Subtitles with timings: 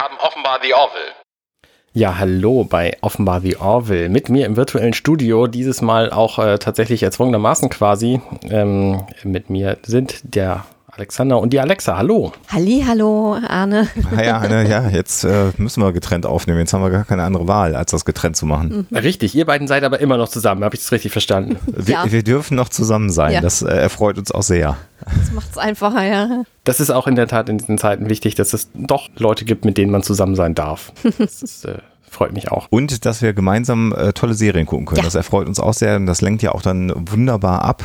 [0.00, 1.12] haben offenbar The Orville.
[1.92, 4.08] Ja, hallo bei Offenbar The Orville.
[4.08, 8.20] Mit mir im virtuellen Studio, dieses Mal auch äh, tatsächlich erzwungenermaßen quasi.
[8.48, 11.96] Ähm, mit mir sind der Alexander und die Alexa.
[11.96, 12.32] Hallo.
[12.48, 13.88] Halli, hallo, Arne.
[14.16, 16.58] Ah ja, Arne, ja, jetzt äh, müssen wir getrennt aufnehmen.
[16.58, 18.86] Jetzt haben wir gar keine andere Wahl, als das getrennt zu machen.
[18.90, 18.96] Mhm.
[18.96, 20.64] Richtig, ihr beiden seid aber immer noch zusammen.
[20.64, 21.58] Habe ich das richtig verstanden?
[21.66, 22.12] Wir, ja.
[22.12, 23.32] wir dürfen noch zusammen sein.
[23.32, 23.40] Ja.
[23.40, 24.76] Das äh, erfreut uns auch sehr.
[25.04, 26.42] Das macht es einfacher, ja.
[26.64, 29.64] Das ist auch in der Tat in diesen Zeiten wichtig, dass es doch Leute gibt,
[29.64, 30.92] mit denen man zusammen sein darf.
[31.18, 31.78] Das ist, äh,
[32.08, 32.66] freut mich auch.
[32.70, 34.98] Und dass wir gemeinsam äh, tolle Serien gucken können.
[34.98, 35.04] Ja.
[35.04, 37.84] Das erfreut uns auch sehr und das lenkt ja auch dann wunderbar ab.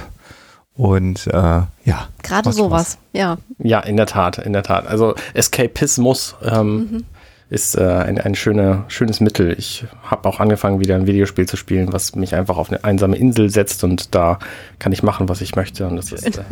[0.78, 2.08] Und äh, ja.
[2.22, 3.38] Gerade sowas, ja.
[3.60, 4.88] Ja, in der Tat, in der Tat.
[4.88, 7.04] Also Escapismus ähm, mhm.
[7.50, 9.56] ist äh, ein, ein schöne, schönes Mittel.
[9.58, 13.16] Ich habe auch angefangen, wieder ein Videospiel zu spielen, was mich einfach auf eine einsame
[13.16, 14.40] Insel setzt und da
[14.78, 15.88] kann ich machen, was ich möchte.
[15.88, 16.18] Und das Schön.
[16.18, 16.44] ist äh,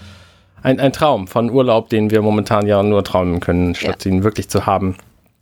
[0.62, 4.10] ein, ein Traum von Urlaub, den wir momentan ja nur träumen können, statt ja.
[4.12, 4.96] ihn wirklich zu haben.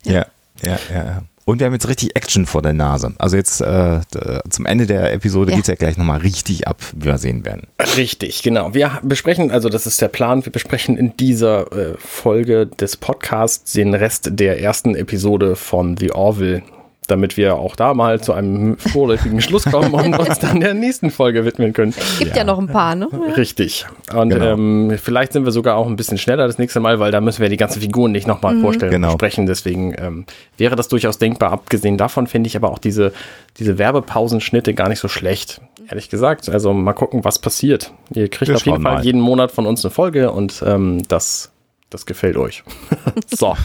[0.04, 0.24] Ja,
[0.62, 1.04] ja, ja.
[1.04, 1.22] ja.
[1.44, 3.14] Und wir haben jetzt richtig Action vor der Nase.
[3.18, 4.00] Also jetzt äh,
[4.48, 5.56] zum Ende der Episode ja.
[5.56, 7.66] geht es ja gleich nochmal richtig ab, wie wir sehen werden.
[7.96, 8.74] Richtig, genau.
[8.74, 13.72] Wir besprechen, also das ist der Plan, wir besprechen in dieser äh, Folge des Podcasts
[13.72, 16.62] den Rest der ersten Episode von The Orville
[17.08, 21.10] damit wir auch da mal zu einem vorläufigen Schluss kommen und uns dann der nächsten
[21.10, 21.92] Folge widmen können.
[22.18, 23.08] Gibt ja, ja noch ein paar, ne?
[23.36, 23.86] Richtig.
[24.14, 24.44] Und genau.
[24.44, 27.42] ähm, vielleicht sind wir sogar auch ein bisschen schneller das nächste Mal, weil da müssen
[27.42, 28.62] wir die ganzen Figuren nicht nochmal mhm.
[28.62, 29.08] vorstellen genau.
[29.08, 29.46] und sprechen.
[29.46, 31.52] Deswegen ähm, wäre das durchaus denkbar.
[31.52, 33.12] Abgesehen davon finde ich aber auch diese,
[33.58, 36.48] diese Werbepausenschnitte gar nicht so schlecht, ehrlich gesagt.
[36.48, 37.92] Also mal gucken, was passiert.
[38.14, 39.04] Ihr kriegt wir auf jeden Fall mal.
[39.04, 41.51] jeden Monat von uns eine Folge und ähm, das
[41.92, 42.62] das gefällt euch.
[43.26, 43.56] so.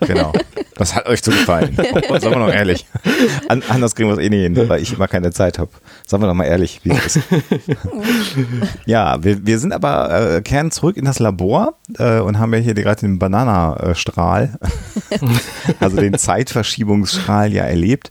[0.00, 0.32] Genau.
[0.74, 1.74] Das hat euch zu gefallen.
[1.74, 2.86] Sagen wir noch ehrlich.
[3.48, 5.70] An, anders kriegen wir es eh nicht hin, weil ich immer keine Zeit habe.
[6.06, 7.24] Sagen wir doch mal ehrlich, wie es ist.
[8.86, 12.60] ja, wir, wir sind aber, äh, kehren zurück in das Labor äh, und haben ja
[12.60, 14.58] hier gerade den Bananastrahl,
[15.80, 18.10] also den Zeitverschiebungsstrahl ja erlebt.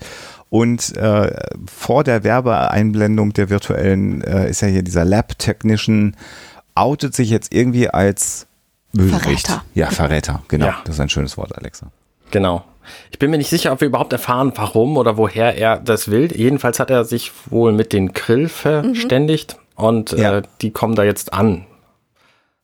[0.49, 6.15] Und äh, vor der Werbeeinblendung der virtuellen äh, ist ja hier dieser Lab-Technician,
[6.75, 8.47] outet sich jetzt irgendwie als
[8.95, 9.47] Bösewicht.
[9.47, 9.63] Verräter.
[9.73, 10.67] Ja, Verräter, genau.
[10.67, 10.77] Ja.
[10.85, 11.87] Das ist ein schönes Wort, Alexa.
[12.31, 12.63] Genau.
[13.11, 16.31] Ich bin mir nicht sicher, ob wir überhaupt erfahren, warum oder woher er das will.
[16.35, 19.83] Jedenfalls hat er sich wohl mit den Krill verständigt mhm.
[19.83, 20.37] und ja.
[20.37, 21.65] äh, die kommen da jetzt an.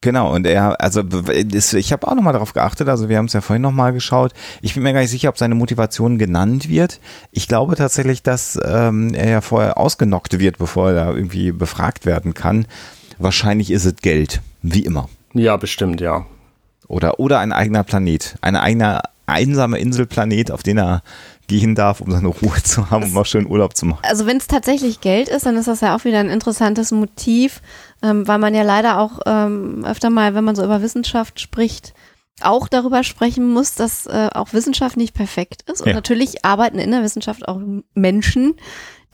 [0.03, 3.41] Genau, und er, also ich habe auch nochmal darauf geachtet, also wir haben es ja
[3.41, 4.33] vorhin nochmal geschaut.
[4.63, 6.99] Ich bin mir gar nicht sicher, ob seine Motivation genannt wird.
[7.31, 12.07] Ich glaube tatsächlich, dass ähm, er ja vorher ausgenockt wird, bevor er da irgendwie befragt
[12.07, 12.65] werden kann.
[13.19, 15.07] Wahrscheinlich ist es Geld, wie immer.
[15.33, 16.25] Ja, bestimmt, ja.
[16.87, 18.35] Oder, oder ein eigener Planet.
[18.41, 21.03] Ein eigener einsame Inselplanet, auf den er
[21.47, 24.01] gehen darf, um seine Ruhe zu haben, um mal schön Urlaub zu machen.
[24.03, 27.61] Also wenn es tatsächlich Geld ist, dann ist das ja auch wieder ein interessantes Motiv,
[28.01, 31.93] ähm, weil man ja leider auch ähm, öfter mal, wenn man so über Wissenschaft spricht,
[32.41, 35.81] auch darüber sprechen muss, dass äh, auch Wissenschaft nicht perfekt ist.
[35.81, 35.93] Und ja.
[35.93, 37.59] natürlich arbeiten in der Wissenschaft auch
[37.93, 38.55] Menschen,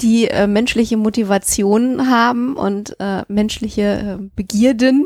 [0.02, 5.06] die äh, menschliche Motivationen haben und äh, menschliche äh, Begierden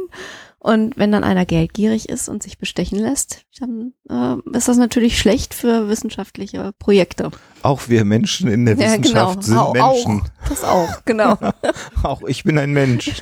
[0.64, 5.18] und wenn dann einer geldgierig ist und sich bestechen lässt, dann äh, ist das natürlich
[5.18, 7.32] schlecht für wissenschaftliche Projekte.
[7.64, 9.74] Auch wir Menschen in der ja, Wissenschaft genau.
[9.74, 10.22] sind auch, Menschen.
[10.22, 11.36] Auch, das auch, genau.
[12.04, 13.20] auch ich bin ein Mensch.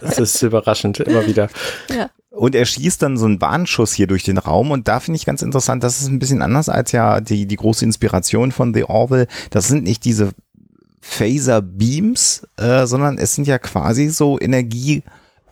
[0.00, 1.48] das ist überraschend, immer wieder.
[1.96, 2.10] Ja.
[2.30, 5.26] Und er schießt dann so einen Warnschuss hier durch den Raum und da finde ich
[5.26, 8.82] ganz interessant, das ist ein bisschen anders als ja die, die große Inspiration von The
[8.82, 9.28] Orville.
[9.50, 10.32] Das sind nicht diese
[11.00, 15.04] Phaser Beams, äh, sondern es sind ja quasi so Energie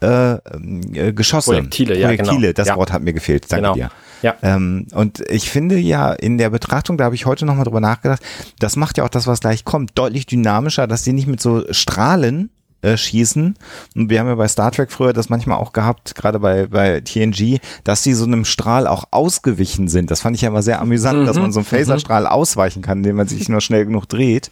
[0.02, 1.52] äh, äh, Geschosse.
[1.52, 2.52] Projektile, ja, Projektile, genau.
[2.52, 2.76] das ja.
[2.76, 3.74] Wort hat mir gefehlt, danke genau.
[3.74, 3.90] dir.
[4.22, 4.34] Ja.
[4.42, 8.22] Ähm, und ich finde ja in der Betrachtung, da habe ich heute nochmal drüber nachgedacht,
[8.58, 11.64] das macht ja auch das, was gleich kommt, deutlich dynamischer, dass die nicht mit so
[11.70, 12.50] Strahlen
[12.82, 13.56] äh, schießen.
[13.96, 17.00] Und wir haben ja bei Star Trek früher das manchmal auch gehabt, gerade bei, bei
[17.00, 20.10] TNG, dass sie so einem Strahl auch ausgewichen sind.
[20.10, 21.26] Das fand ich ja immer sehr amüsant, mhm.
[21.26, 21.76] dass man so einem mhm.
[21.76, 22.28] Phaserstrahl mhm.
[22.28, 24.50] ausweichen kann, indem man sich nur schnell genug dreht.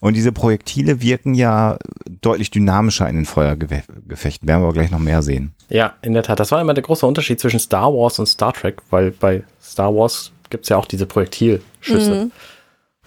[0.00, 1.78] Und diese Projektile wirken ja
[2.20, 4.46] deutlich dynamischer in den Feuergefechten.
[4.46, 5.52] Werden wir gleich noch mehr sehen.
[5.68, 6.38] Ja, in der Tat.
[6.38, 9.94] Das war immer der große Unterschied zwischen Star Wars und Star Trek, weil bei Star
[9.94, 12.26] Wars gibt es ja auch diese Projektilschüsse.
[12.26, 12.32] Mhm.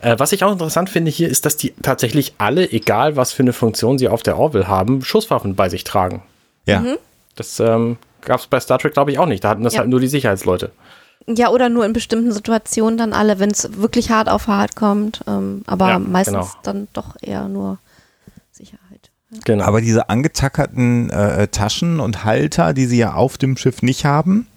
[0.02, 3.44] Äh, was ich auch interessant finde hier, ist, dass die tatsächlich alle, egal was für
[3.44, 6.24] eine Funktion sie auf der Orville haben, Schusswaffen bei sich tragen.
[6.66, 6.82] Ja.
[6.82, 6.98] Mhm.
[7.36, 9.44] Das ähm, gab es bei Star Trek, glaube ich, auch nicht.
[9.44, 9.82] Da hatten das ja.
[9.82, 10.72] halt nur die Sicherheitsleute.
[11.28, 15.22] Ja, oder nur in bestimmten Situationen dann alle, wenn es wirklich hart auf hart kommt.
[15.28, 16.60] Ähm, aber ja, meistens genau.
[16.64, 17.78] dann doch eher nur
[18.52, 19.12] Sicherheit.
[19.46, 19.66] Genau.
[19.66, 24.48] Aber diese angetackerten äh, Taschen und Halter, die sie ja auf dem Schiff nicht haben,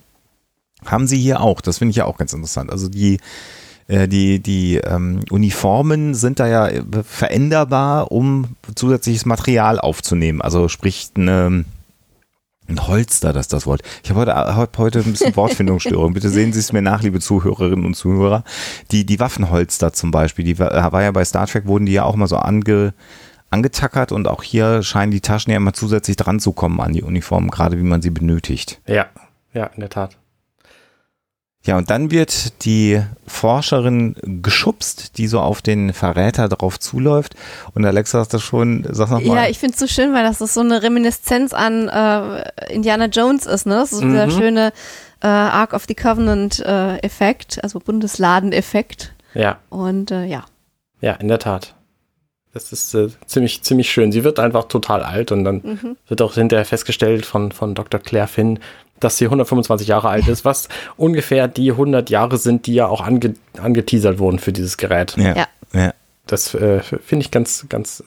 [0.86, 1.60] haben sie hier auch.
[1.60, 2.70] Das finde ich ja auch ganz interessant.
[2.70, 3.18] Also die äh,
[3.88, 10.40] die, die ähm, Uniformen sind da ja äh, veränderbar, um zusätzliches Material aufzunehmen.
[10.40, 11.64] Also sprich eine,
[12.68, 13.82] Ein Holster, das das Wort.
[14.04, 16.14] Ich habe heute, hab heute ein bisschen Wortfindungsstörung.
[16.14, 18.44] Bitte sehen Sie es mir nach, liebe Zuhörerinnen und Zuhörer.
[18.92, 22.14] Die, die Waffenholster zum Beispiel, die war, ja bei Star Trek, wurden die ja auch
[22.14, 22.94] mal so ange,
[23.50, 27.02] angetackert und auch hier scheinen die Taschen ja immer zusätzlich dran zu kommen an die
[27.02, 28.80] Uniform, gerade wie man sie benötigt.
[28.86, 29.06] Ja,
[29.52, 30.16] ja, in der Tat.
[31.64, 37.36] Ja, und dann wird die Forscherin geschubst, die so auf den Verräter drauf zuläuft.
[37.74, 39.36] Und Alexa hast du schon, sag noch mal.
[39.36, 43.06] Ja, ich finde es so schön, weil das ist so eine Reminiszenz an äh, Indiana
[43.06, 43.76] Jones ist, ne?
[43.76, 44.10] Das ist mhm.
[44.10, 44.72] dieser schöne
[45.20, 49.12] äh, Ark of the Covenant äh, Effekt, also Bundesladen-Effekt.
[49.34, 49.58] Ja.
[49.68, 50.44] Und äh, ja.
[51.00, 51.76] Ja, in der Tat.
[52.52, 54.12] Das ist äh, ziemlich, ziemlich schön.
[54.12, 55.96] Sie wird einfach total alt und dann mhm.
[56.06, 58.00] wird auch hinterher festgestellt von, von Dr.
[58.00, 58.58] Claire Finn,
[59.02, 63.00] dass sie 125 Jahre alt ist, was ungefähr die 100 Jahre sind, die ja auch
[63.00, 65.16] ange angeteasert wurden für dieses Gerät.
[65.16, 65.46] Ja.
[65.72, 65.92] ja.
[66.26, 68.04] Das äh, finde ich ganz, ganz.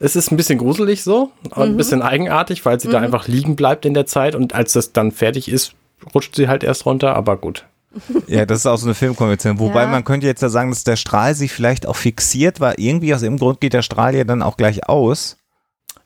[0.00, 1.62] Es ist ein bisschen gruselig so und mhm.
[1.62, 2.92] ein bisschen eigenartig, weil sie mhm.
[2.92, 5.72] da einfach liegen bleibt in der Zeit und als das dann fertig ist,
[6.14, 7.64] rutscht sie halt erst runter, aber gut.
[8.26, 9.58] Ja, das ist auch so eine Filmkonvention.
[9.58, 9.88] Wobei ja.
[9.88, 13.22] man könnte jetzt ja sagen, dass der Strahl sich vielleicht auch fixiert, weil irgendwie aus
[13.22, 15.37] dem Grund geht der Strahl ja dann auch gleich aus.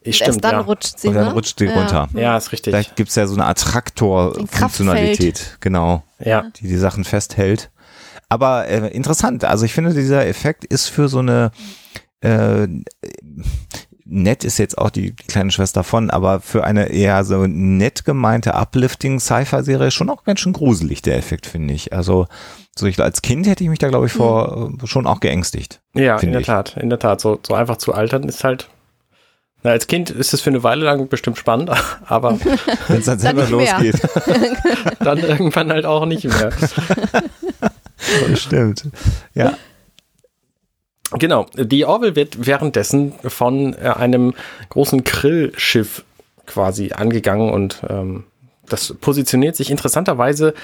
[0.05, 0.61] Ich stimmt, dann ja.
[0.61, 1.09] rutscht sie.
[1.09, 1.33] Und dann ne?
[1.33, 1.75] rutscht sie ja.
[1.75, 2.09] runter.
[2.15, 2.73] Ja, ist richtig.
[2.73, 6.45] Vielleicht gibt es ja so eine Art Traktor-Funktionalität, genau, ja.
[6.57, 7.71] die die Sachen festhält.
[8.29, 11.51] Aber äh, interessant, also ich finde, dieser Effekt ist für so eine
[12.21, 12.67] äh,
[14.05, 18.05] nett ist jetzt auch die, die, kleine Schwester von, aber für eine eher so nett
[18.05, 21.93] gemeinte uplifting Sci-Fi-Serie schon auch ganz schön gruselig, der Effekt, finde ich.
[21.93, 22.27] Also
[22.77, 24.87] so ich, als Kind hätte ich mich da, glaube ich, vor mhm.
[24.87, 25.81] schon auch geängstigt.
[25.95, 26.47] Ja, in der ich.
[26.47, 27.21] Tat, in der Tat.
[27.21, 28.69] So, so einfach zu altern ist halt
[29.63, 31.71] na, als Kind ist es für eine Weile lang bestimmt spannend,
[32.07, 32.39] aber
[32.89, 34.01] wenn es dann selber dann losgeht,
[35.01, 36.53] dann irgendwann halt auch nicht mehr.
[38.35, 38.85] Stimmt.
[39.35, 39.57] Ja.
[41.19, 41.47] Genau.
[41.55, 44.35] Die Orville wird währenddessen von äh, einem
[44.71, 46.05] großen Krillschiff
[46.47, 48.25] quasi angegangen und ähm,
[48.69, 50.55] das positioniert sich interessanterweise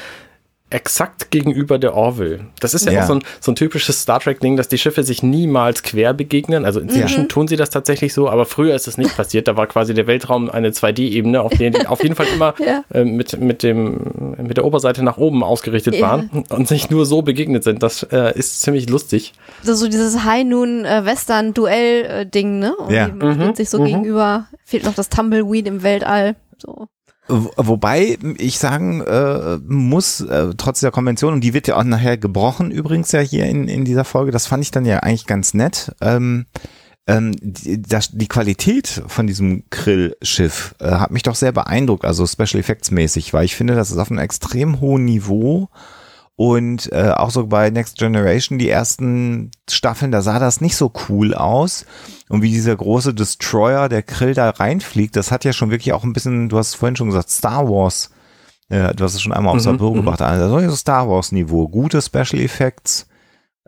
[0.70, 2.40] exakt gegenüber der Orville.
[2.60, 3.02] Das ist ja, ja.
[3.02, 6.66] auch so ein, so ein typisches Star Trek-Ding, dass die Schiffe sich niemals quer begegnen.
[6.66, 7.28] Also inzwischen mhm.
[7.28, 9.48] tun sie das tatsächlich so, aber früher ist es nicht passiert.
[9.48, 12.84] Da war quasi der Weltraum eine 2D-Ebene, auf der die auf jeden Fall immer ja.
[12.92, 16.02] äh, mit, mit, dem, mit der Oberseite nach oben ausgerichtet ja.
[16.02, 17.82] waren und sich nur so begegnet sind.
[17.82, 19.32] Das äh, ist ziemlich lustig.
[19.62, 22.76] So, so dieses High-Noon-Western-Duell-Ding, ne?
[22.76, 23.08] Und ja.
[23.08, 23.54] Man mhm.
[23.54, 23.86] sich so mhm.
[23.86, 24.48] gegenüber.
[24.64, 26.36] Fehlt noch das Tumbleweed im Weltall.
[26.58, 26.88] So.
[27.28, 32.16] Wobei ich sagen äh, muss, äh, trotz der Konvention, und die wird ja auch nachher
[32.16, 35.52] gebrochen, übrigens ja hier in, in dieser Folge, das fand ich dann ja eigentlich ganz
[35.52, 35.94] nett.
[36.00, 36.46] Ähm,
[37.06, 42.26] ähm, die, das, die Qualität von diesem Krill-Schiff äh, hat mich doch sehr beeindruckt, also
[42.26, 45.68] Special Effects mäßig, weil ich finde, das ist auf einem extrem hohen Niveau
[46.38, 50.92] und äh, auch so bei Next Generation, die ersten Staffeln, da sah das nicht so
[51.08, 51.84] cool aus.
[52.28, 56.04] Und wie dieser große Destroyer, der Krill da reinfliegt, das hat ja schon wirklich auch
[56.04, 58.10] ein bisschen, du hast es vorhin schon gesagt, Star Wars.
[58.68, 59.96] Äh, du hast es schon einmal aufs mhm, Büro mhm.
[59.96, 60.22] gebracht.
[60.22, 63.08] Also Star Wars Niveau, gute Special Effects,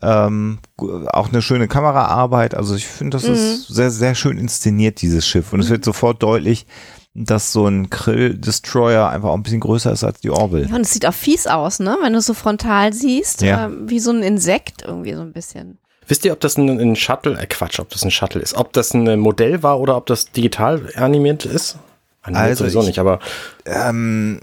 [0.00, 2.55] ähm, auch eine schöne Kameraarbeit.
[2.55, 3.34] Also ich finde, das mhm.
[3.34, 5.52] ist sehr, sehr schön inszeniert, dieses Schiff.
[5.52, 6.69] Und es wird sofort deutlich,
[7.15, 10.67] dass so ein Krill-Destroyer einfach auch ein bisschen größer ist als die Orville.
[10.69, 11.99] Ja, und es sieht auch fies aus, ne?
[12.03, 13.67] Wenn du es so frontal siehst, ja.
[13.67, 15.79] äh, wie so ein Insekt irgendwie so ein bisschen.
[16.07, 18.73] Wisst ihr, ob das ein, ein Shuttle, äh Quatsch, ob das ein Shuttle ist, ob
[18.73, 21.79] das ein Modell war oder ob das digital animiert ist?
[22.23, 23.19] Animiert also sowieso ich, nicht, aber.
[23.65, 24.41] Ähm,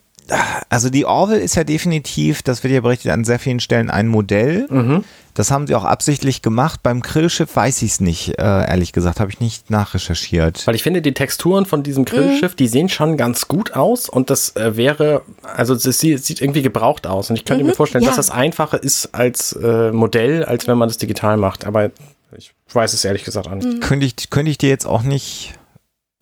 [0.70, 4.08] also die Orville ist ja definitiv, das wird ja berichtet, an sehr vielen Stellen ein
[4.08, 4.68] Modell.
[4.70, 5.04] Mhm.
[5.34, 6.82] Das haben sie auch absichtlich gemacht.
[6.82, 10.66] Beim Grillschiff weiß ich es nicht, äh, ehrlich gesagt, habe ich nicht nachrecherchiert.
[10.66, 12.58] Weil ich finde, die Texturen von diesem Grillschiff, mhm.
[12.58, 17.06] die sehen schon ganz gut aus und das äh, wäre, also es sieht irgendwie gebraucht
[17.06, 17.30] aus.
[17.30, 17.70] Und ich könnte mhm.
[17.70, 18.10] mir vorstellen, ja.
[18.10, 21.68] dass das einfacher ist als äh, Modell, als wenn man das digital macht.
[21.68, 21.92] Aber
[22.36, 23.68] ich weiß es ehrlich gesagt auch nicht.
[23.68, 23.80] Mhm.
[23.80, 25.54] Könnte ich, könnte ich dir jetzt auch nicht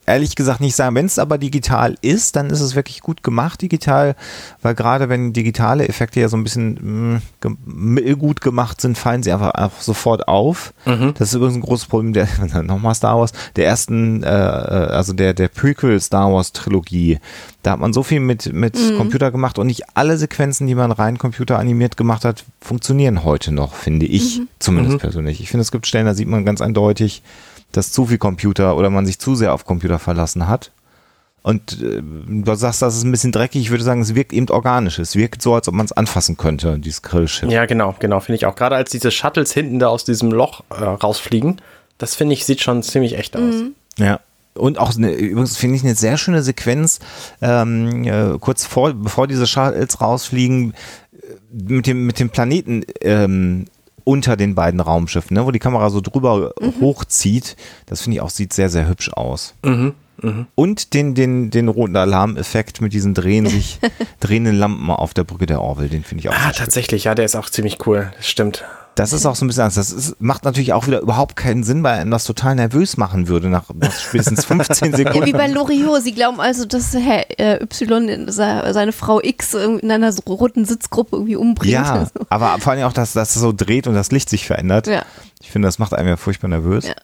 [0.05, 0.95] ehrlich gesagt nicht sagen.
[0.95, 4.15] Wenn es aber digital ist, dann ist es wirklich gut gemacht digital,
[4.61, 9.31] weil gerade wenn digitale Effekte ja so ein bisschen mh, gut gemacht sind, fallen sie
[9.31, 10.73] einfach, einfach sofort auf.
[10.85, 11.13] Mhm.
[11.17, 12.27] Das ist übrigens ein großes Problem der
[12.63, 17.19] nochmal Star Wars, der ersten, äh, äh, also der der Prequel Star Wars Trilogie.
[17.63, 18.97] Da hat man so viel mit mit mhm.
[18.97, 23.73] Computer gemacht und nicht alle Sequenzen, die man rein computeranimiert gemacht hat, funktionieren heute noch,
[23.73, 24.47] finde ich mhm.
[24.59, 24.99] zumindest mhm.
[24.99, 25.41] persönlich.
[25.41, 27.23] Ich finde, es gibt Stellen, da sieht man ganz eindeutig
[27.75, 30.71] dass zu viel Computer oder man sich zu sehr auf Computer verlassen hat.
[31.45, 33.61] Und äh, du sagst, das ist ein bisschen dreckig.
[33.61, 34.97] Ich würde sagen, es wirkt eben organisch.
[34.97, 37.51] Es wirkt so, als ob man es anfassen könnte, dieses Grillschiff.
[37.51, 38.55] Ja, genau, genau, finde ich auch.
[38.55, 41.61] Gerade als diese Shuttles hinten da aus diesem Loch äh, rausfliegen,
[41.99, 43.53] das finde ich, sieht schon ziemlich echt aus.
[43.53, 43.75] Mhm.
[43.97, 44.21] Ja.
[44.55, 46.99] Und auch eine, übrigens finde ich eine sehr schöne Sequenz,
[47.41, 50.73] ähm, äh, kurz vor, bevor diese Shuttles rausfliegen,
[51.13, 53.65] äh, mit dem, mit dem Planeten ähm,
[54.05, 56.79] unter den beiden Raumschiffen, ne, wo die Kamera so drüber mhm.
[56.79, 57.57] hochzieht.
[57.87, 59.53] Das finde ich auch, sieht sehr, sehr hübsch aus.
[59.65, 59.93] Mhm.
[60.21, 60.47] Mhm.
[60.55, 63.79] Und den, den, den roten Alarmeffekt mit diesen drehen sich,
[64.21, 67.25] drehenden Lampen auf der Brücke der Orville, den finde ich auch Ah, tatsächlich, ja, der
[67.25, 68.13] ist auch ziemlich cool.
[68.15, 68.63] Das stimmt.
[68.95, 69.75] Das ist auch so ein bisschen anders.
[69.75, 73.27] Das ist, macht natürlich auch wieder überhaupt keinen Sinn, weil einem das total nervös machen
[73.27, 75.19] würde nach, nach spätestens 15 Sekunden.
[75.19, 76.01] Ja, wie bei Loriot.
[76.01, 81.17] Sie glauben also, dass Herr äh, Y seine Frau X in einer so roten Sitzgruppe
[81.17, 81.73] irgendwie umbringt.
[81.73, 84.87] Ja, aber vor allem auch, dass das so dreht und das Licht sich verändert.
[84.87, 85.03] Ja.
[85.41, 86.87] Ich finde, das macht einem ja furchtbar nervös.
[86.87, 86.95] Ja.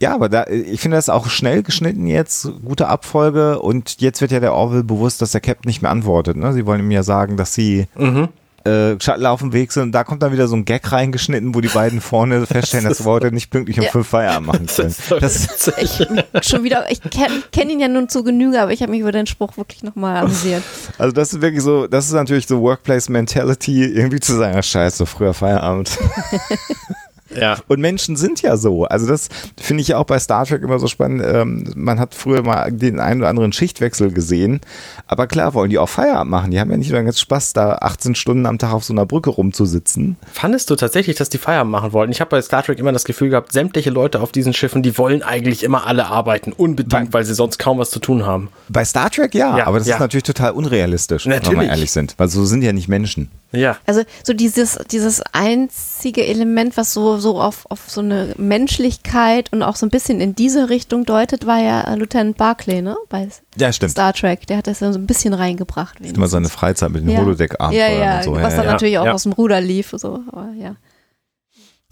[0.00, 4.32] Ja, aber da, ich finde das auch schnell geschnitten jetzt, gute Abfolge und jetzt wird
[4.32, 6.36] ja der Orville bewusst, dass der Captain nicht mehr antwortet.
[6.36, 6.52] Ne?
[6.52, 8.28] Sie wollen ihm ja sagen, dass sie mhm
[8.64, 11.54] äh, Shuttle auf dem Weg sind und da kommt dann wieder so ein Gag reingeschnitten,
[11.54, 13.90] wo die beiden vorne feststellen, dass sie heute nicht pünktlich um ja.
[13.90, 14.94] fünf Feierabend machen können.
[15.20, 18.72] Das ist das ich, schon wieder, ich kenne kenn ihn ja nun zu Genüge, aber
[18.72, 20.62] ich habe mich über den Spruch wirklich nochmal amüsiert.
[20.98, 24.62] Also das ist wirklich so, das ist natürlich so Workplace Mentality, irgendwie zu sagen, ah,
[24.62, 25.98] scheiße, früher Feierabend.
[27.36, 27.58] Ja.
[27.68, 28.84] Und Menschen sind ja so.
[28.84, 29.28] Also das
[29.60, 31.22] finde ich ja auch bei Star Trek immer so spannend.
[31.24, 34.60] Ähm, man hat früher mal den einen oder anderen Schichtwechsel gesehen.
[35.06, 36.50] Aber klar wollen die auch Feierabend machen.
[36.50, 39.06] Die haben ja nicht nur ganz Spaß, da 18 Stunden am Tag auf so einer
[39.06, 40.16] Brücke rumzusitzen.
[40.32, 42.12] Fandest du tatsächlich, dass die Feierabend machen wollten?
[42.12, 44.96] Ich habe bei Star Trek immer das Gefühl gehabt, sämtliche Leute auf diesen Schiffen, die
[44.98, 46.52] wollen eigentlich immer alle arbeiten.
[46.52, 48.48] Unbedingt, bei, weil sie sonst kaum was zu tun haben.
[48.68, 49.96] Bei Star Trek ja, ja aber das ja.
[49.96, 51.58] ist natürlich total unrealistisch, natürlich.
[51.58, 52.14] wenn wir ehrlich sind.
[52.18, 53.30] Weil so sind ja nicht Menschen.
[53.52, 53.76] Ja.
[53.86, 59.62] Also so dieses, dieses einzige Element, was so, so auf, auf so eine Menschlichkeit und
[59.62, 62.96] auch so ein bisschen in diese Richtung deutet, war ja äh, Lieutenant Barclay, ne?
[63.08, 63.92] Bei ja, stimmt.
[63.92, 64.46] Star Trek.
[64.46, 66.00] Der hat das ja so ein bisschen reingebracht.
[66.00, 67.20] Immer seine Freizeit mit den ja.
[67.20, 68.32] Holodeck-Abenteuern ja, ja, und so.
[68.34, 68.72] Was ja, dann ja.
[68.72, 69.94] natürlich auch aus dem Ruder lief.
[69.96, 70.22] So.
[70.30, 70.76] Aber ja.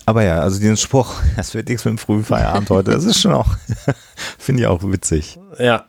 [0.07, 3.21] Aber ja, also diesen Spruch, das wird nichts mit dem frühen Feierabend heute, das ist
[3.21, 3.49] schon auch,
[4.39, 5.39] finde ich auch witzig.
[5.59, 5.85] Ja,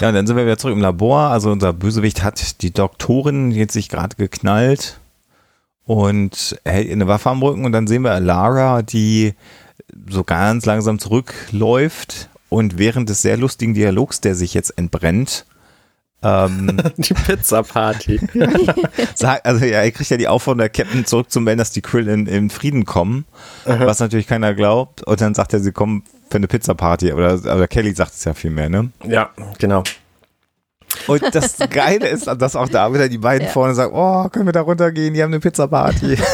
[0.00, 1.30] ja, und dann sind wir wieder zurück im Labor.
[1.30, 5.00] Also unser Bösewicht hat die Doktorin jetzt sich gerade geknallt
[5.84, 9.34] und hält eine Waffe am Rücken und dann sehen wir Lara, die
[10.08, 15.44] so ganz langsam zurückläuft und während des sehr lustigen Dialogs, der sich jetzt entbrennt,
[16.22, 18.20] ähm, die Pizza-Party.
[19.42, 22.50] also ja, er kriegt ja die Aufforderung der Captain zurückzumelden, dass die Krill in, in
[22.50, 23.26] Frieden kommen,
[23.64, 25.02] was natürlich keiner glaubt.
[25.02, 26.04] Und dann sagt er, sie kommen
[26.34, 27.12] für eine Pizza-Party.
[27.12, 28.90] Oder, oder Kelly sagt es ja viel mehr, ne?
[29.06, 29.84] Ja, genau.
[31.06, 33.52] Und das Geile ist, dass auch da wieder die beiden ja.
[33.52, 36.18] vorne sagen, oh, können wir da runtergehen, die haben eine Pizza-Party.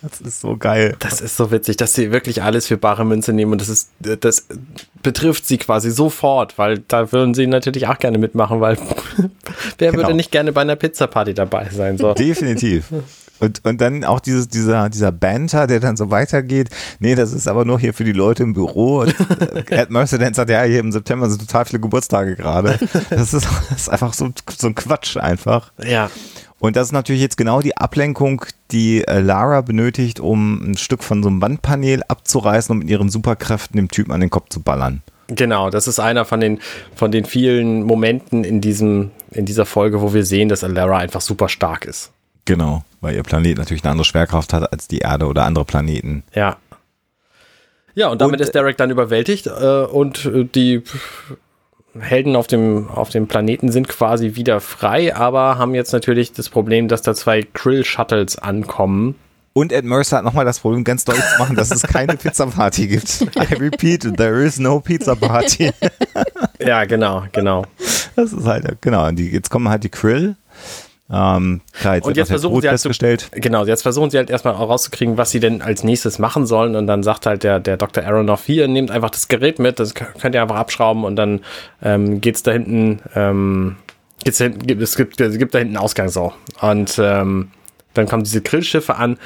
[0.00, 0.94] Das ist so geil.
[1.00, 3.90] Das ist so witzig, dass sie wirklich alles für bare Münze nehmen und das ist,
[3.98, 4.46] das
[5.02, 8.78] betrifft sie quasi sofort, weil da würden sie natürlich auch gerne mitmachen, weil
[9.78, 10.04] wer genau.
[10.04, 11.98] würde nicht gerne bei einer Pizza-Party dabei sein?
[11.98, 12.14] So.
[12.14, 12.92] Definitiv.
[13.40, 16.70] Und, und dann auch dieses, dieser, dieser Banter, der dann so weitergeht.
[16.98, 19.00] Nee, das ist aber nur hier für die Leute im Büro.
[19.00, 19.14] Und
[19.70, 22.78] äh, Ed Mercer dann sagt, ja, hier im September sind total viele Geburtstage gerade.
[23.10, 25.72] Das ist, das ist einfach so, so ein Quatsch einfach.
[25.82, 26.10] Ja.
[26.60, 31.04] Und das ist natürlich jetzt genau die Ablenkung, die äh, Lara benötigt, um ein Stück
[31.04, 34.60] von so einem Wandpanel abzureißen und mit ihren Superkräften dem Typen an den Kopf zu
[34.60, 35.02] ballern.
[35.28, 36.58] Genau, das ist einer von den,
[36.96, 41.20] von den vielen Momenten in, diesem, in dieser Folge, wo wir sehen, dass Lara einfach
[41.20, 42.10] super stark ist.
[42.44, 46.22] Genau, weil ihr Planet natürlich eine andere Schwerkraft hat als die Erde oder andere Planeten.
[46.34, 46.56] Ja.
[47.94, 50.82] Ja, und damit und, ist Derek dann überwältigt äh, und äh, die
[51.98, 56.48] Helden auf dem, auf dem Planeten sind quasi wieder frei, aber haben jetzt natürlich das
[56.48, 59.16] Problem, dass da zwei Krill-Shuttles ankommen.
[59.52, 62.86] Und Ed Mercer hat nochmal das Problem, ganz deutlich zu machen, dass es keine Pizza-Party
[62.86, 63.22] gibt.
[63.36, 65.72] I repeat, there is no Pizza-Party.
[66.60, 67.64] ja, genau, genau.
[68.14, 69.10] Das ist halt, genau.
[69.10, 70.36] Die, jetzt kommen halt die Krill
[71.10, 72.90] ähm, klar, jetzt und jetzt versuchen sie halt zu,
[73.32, 76.76] genau, jetzt versuchen sie halt erstmal rauszukriegen, was sie denn als nächstes machen sollen.
[76.76, 78.04] Und dann sagt halt der, der Dr.
[78.04, 81.40] Aronoff hier, nehmt einfach das Gerät mit, das könnt ihr einfach abschrauben und dann
[81.82, 83.76] ähm, geht's da hinten, ähm,
[84.22, 86.34] geht's da hinten, es gibt, es gibt da hinten Ausgang so.
[86.60, 87.52] Und ähm,
[87.94, 89.16] dann kommen diese Grillschiffe an.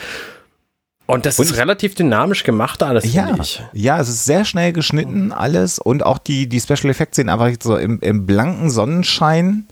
[1.07, 3.37] Und das und ist relativ dynamisch gemacht alles, ja.
[3.73, 7.51] Ja, es ist sehr schnell geschnitten alles und auch die, die Special Effects sehen einfach
[7.61, 9.67] so im, im blanken Sonnenschein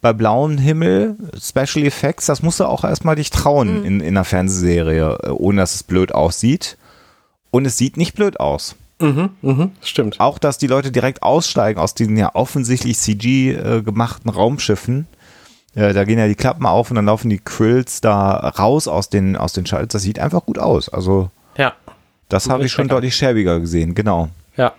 [0.00, 3.84] bei blauem Himmel, Special Effects, das musst du auch erstmal dich trauen mhm.
[3.84, 6.76] in, in einer Fernsehserie, äh, ohne dass es blöd aussieht.
[7.50, 8.76] Und es sieht nicht blöd aus.
[9.00, 10.20] Mhm, mhm, stimmt.
[10.20, 15.06] Auch, dass die Leute direkt aussteigen aus diesen ja offensichtlich CG äh, gemachten Raumschiffen.
[15.74, 19.08] Äh, da gehen ja die Klappen auf und dann laufen die Krills da raus aus
[19.08, 19.88] den, aus den Schaltern.
[19.88, 20.88] Das sieht einfach gut aus.
[20.88, 21.72] Also, ja.
[22.28, 24.28] Das habe ich schon deutlich schäbiger gesehen, genau.
[24.56, 24.72] Ja.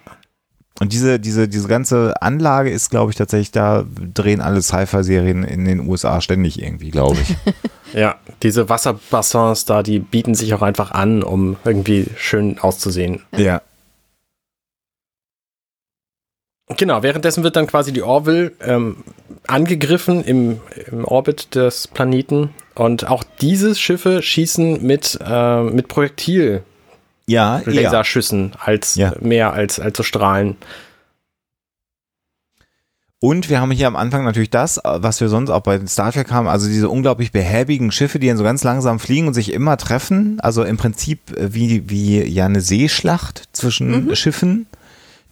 [0.81, 3.85] Und diese, diese, diese ganze Anlage ist, glaube ich, tatsächlich, da
[4.15, 7.53] drehen alle Sci-Fi-Serien in den USA ständig irgendwie, glaube ich.
[7.93, 13.21] ja, diese Wasserbassins da, die bieten sich auch einfach an, um irgendwie schön auszusehen.
[13.37, 13.61] Ja.
[16.77, 19.03] Genau, währenddessen wird dann quasi die Orville ähm,
[19.45, 20.61] angegriffen im,
[20.91, 26.63] im Orbit des Planeten und auch diese Schiffe schießen mit, äh, mit Projektil
[27.31, 29.13] ja, Laserschüssen als ja.
[29.19, 30.57] mehr als, als so Strahlen.
[33.23, 36.31] Und wir haben hier am Anfang natürlich das, was wir sonst auch bei Star Trek
[36.31, 39.77] haben, also diese unglaublich behäbigen Schiffe, die dann so ganz langsam fliegen und sich immer
[39.77, 40.39] treffen.
[40.41, 44.15] Also im Prinzip wie, wie ja eine Seeschlacht zwischen mhm.
[44.15, 44.65] Schiffen,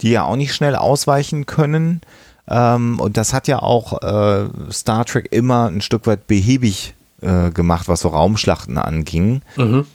[0.02, 2.02] die ja auch nicht schnell ausweichen können.
[2.48, 7.50] Ähm, und das hat ja auch äh, Star Trek immer ein Stück weit behäbig äh,
[7.50, 9.42] gemacht, was so Raumschlachten anging.
[9.58, 9.88] Mhm.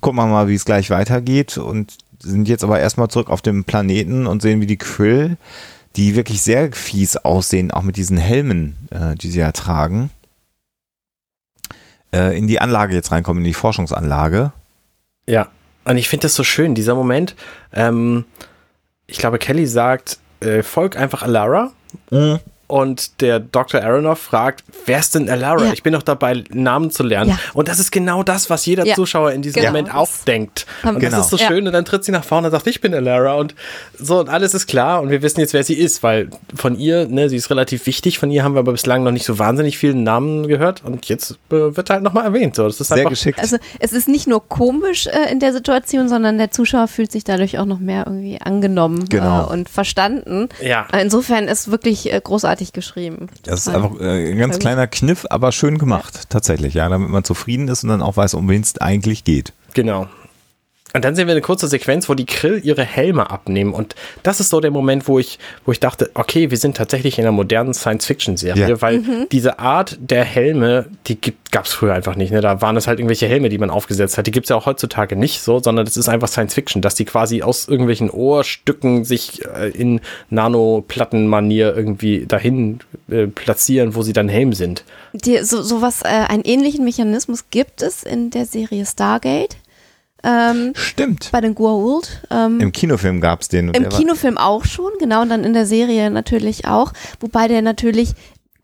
[0.00, 3.64] Gucken wir mal, wie es gleich weitergeht und sind jetzt aber erstmal zurück auf dem
[3.64, 5.36] Planeten und sehen, wie die Krill
[5.96, 10.10] die wirklich sehr fies aussehen, auch mit diesen Helmen, äh, die sie ja tragen,
[12.12, 14.52] äh, in die Anlage jetzt reinkommen, in die Forschungsanlage.
[15.26, 15.48] Ja,
[15.84, 17.36] und ich finde das so schön, dieser Moment.
[17.72, 18.24] Ähm,
[19.06, 21.72] ich glaube, Kelly sagt, äh, folg einfach Alara.
[22.10, 23.82] Mhm und der Dr.
[23.82, 25.66] Aronoff fragt, wer ist denn Alara?
[25.66, 25.72] Ja.
[25.72, 27.30] Ich bin doch dabei, Namen zu lernen.
[27.30, 27.38] Ja.
[27.52, 28.94] Und das ist genau das, was jeder ja.
[28.94, 29.72] Zuschauer in diesem genau.
[29.72, 30.66] Moment auch denkt.
[30.82, 31.16] Und genau.
[31.16, 31.66] das ist so schön.
[31.66, 33.34] Und dann tritt sie nach vorne und sagt, ich bin Alara.
[33.34, 33.54] Und
[33.98, 35.02] so, und alles ist klar.
[35.02, 38.18] Und wir wissen jetzt, wer sie ist, weil von ihr, ne, sie ist relativ wichtig.
[38.18, 40.82] Von ihr haben wir aber bislang noch nicht so wahnsinnig viele Namen gehört.
[40.84, 42.56] Und jetzt äh, wird halt nochmal erwähnt.
[42.56, 43.38] So, das ist Sehr einfach, geschickt.
[43.38, 47.24] Also, es ist nicht nur komisch äh, in der Situation, sondern der Zuschauer fühlt sich
[47.24, 49.44] dadurch auch noch mehr irgendwie angenommen genau.
[49.44, 50.48] äh, und verstanden.
[50.62, 50.86] Ja.
[50.98, 53.28] Insofern ist wirklich äh, großartig großartig geschrieben.
[53.42, 56.20] Das ist einfach äh, ein ganz kleiner Kniff, aber schön gemacht, ja.
[56.28, 59.52] tatsächlich, ja, damit man zufrieden ist und dann auch weiß, um wen es eigentlich geht.
[59.74, 60.06] Genau.
[60.94, 63.74] Und dann sehen wir eine kurze Sequenz, wo die Krill ihre Helme abnehmen.
[63.74, 67.18] Und das ist so der Moment, wo ich, wo ich dachte, okay, wir sind tatsächlich
[67.18, 68.80] in einer modernen Science-Fiction-Serie, ja.
[68.80, 69.26] weil mhm.
[69.32, 71.18] diese Art der Helme, die
[71.50, 72.30] gab es früher einfach nicht.
[72.32, 72.40] Ne?
[72.40, 74.28] Da waren es halt irgendwelche Helme, die man aufgesetzt hat.
[74.28, 77.04] Die gibt es ja auch heutzutage nicht so, sondern das ist einfach Science-Fiction, dass die
[77.04, 82.78] quasi aus irgendwelchen Ohrstücken sich äh, in Nanoplatten-Manier irgendwie dahin
[83.10, 84.84] äh, platzieren, wo sie dann Helm sind.
[85.12, 89.56] Die, so, so was, äh, einen ähnlichen Mechanismus gibt es in der Serie Stargate.
[90.24, 91.28] Ähm, Stimmt.
[91.32, 92.08] Bei den Goa'uld.
[92.30, 93.68] Ähm, Im Kinofilm gab es den.
[93.68, 96.92] Im Kinofilm auch schon, genau, und dann in der Serie natürlich auch.
[97.20, 98.14] Wobei der natürlich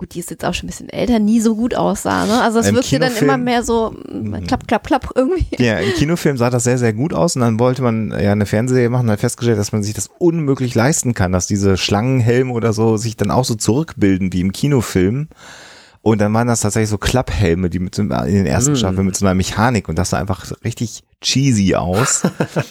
[0.01, 2.25] gut, die ist jetzt auch schon ein bisschen älter, nie so gut aussah.
[2.25, 2.41] Ne?
[2.41, 5.63] Also es wirkte dann immer mehr so mm, klapp, klapp, klapp irgendwie.
[5.63, 8.47] Ja, im Kinofilm sah das sehr, sehr gut aus und dann wollte man ja eine
[8.47, 12.51] Fernsehserie machen und hat festgestellt, dass man sich das unmöglich leisten kann, dass diese Schlangenhelme
[12.55, 15.29] oder so sich dann auch so zurückbilden wie im Kinofilm.
[16.03, 18.77] Und dann waren das tatsächlich so Klapphelme, die mit so, in den ersten mm.
[18.77, 22.23] Staffeln mit so einer Mechanik und das sah einfach richtig cheesy aus.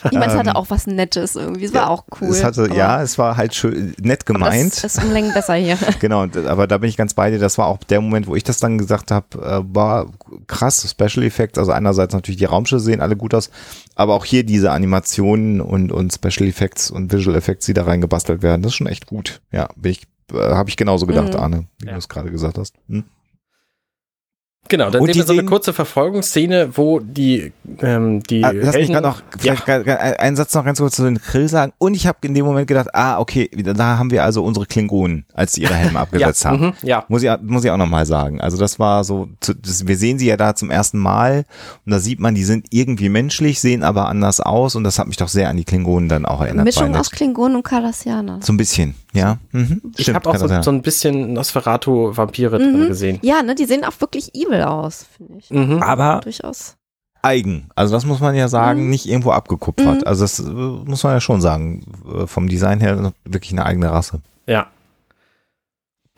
[0.05, 2.29] ich meine, es hatte ähm, auch was Nettes irgendwie, es war ja, auch cool.
[2.29, 4.83] Es hatte, ja, es war halt schön, nett gemeint.
[4.83, 5.77] Das ist um Längen besser hier.
[5.99, 8.43] genau, aber da bin ich ganz bei dir, das war auch der Moment, wo ich
[8.43, 10.07] das dann gesagt habe, äh, war
[10.47, 13.51] krass, Special Effects, also einerseits natürlich die Raumschiffe sehen alle gut aus,
[13.93, 18.41] aber auch hier diese Animationen und, und Special Effects und Visual Effects, die da reingebastelt
[18.41, 19.41] werden, das ist schon echt gut.
[19.51, 21.39] Ja, bin ich, äh, habe ich genauso gedacht, mhm.
[21.39, 21.91] Arne, wie ja.
[21.91, 22.73] du es gerade gesagt hast.
[22.87, 23.03] Hm?
[24.69, 27.51] Genau, dann und sehen wir so eine kurze Verfolgungsszene, wo die
[27.81, 29.75] ähm, die ah, Lass mich gerade noch vielleicht ja.
[29.75, 31.73] einen Satz noch ganz kurz zu den Grill sagen.
[31.79, 35.25] Und ich habe in dem Moment gedacht, ah, okay, da haben wir also unsere Klingonen,
[35.33, 36.65] als sie ihre Helme abgesetzt ja, haben.
[36.67, 37.03] Mhm, ja.
[37.07, 38.41] Muss ich, muss ich auch nochmal sagen.
[38.41, 41.45] Also das war so, das, wir sehen sie ja da zum ersten Mal
[41.85, 45.07] und da sieht man, die sind irgendwie menschlich, sehen aber anders aus und das hat
[45.07, 46.65] mich doch sehr an die Klingonen dann auch erinnert.
[46.65, 48.39] Mischung aus Klingonen und Kardassianer.
[48.43, 49.39] So ein bisschen, ja.
[49.51, 52.73] Mhm, ich habe auch so, so, ein bisschen Nosferatu-Vampire mhm.
[52.73, 53.19] drin gesehen.
[53.21, 55.49] Ja, ne, die sehen auch wirklich evil aus, finde ich.
[55.49, 55.81] Mhm.
[55.81, 56.75] Aber durchaus
[57.21, 57.69] eigen.
[57.75, 58.89] Also das muss man ja sagen, mhm.
[58.89, 60.01] nicht irgendwo abgekupfert.
[60.01, 60.07] Mhm.
[60.07, 61.83] Also das äh, muss man ja schon sagen.
[62.07, 64.21] Äh, vom Design her wirklich eine eigene Rasse.
[64.45, 64.67] Ja.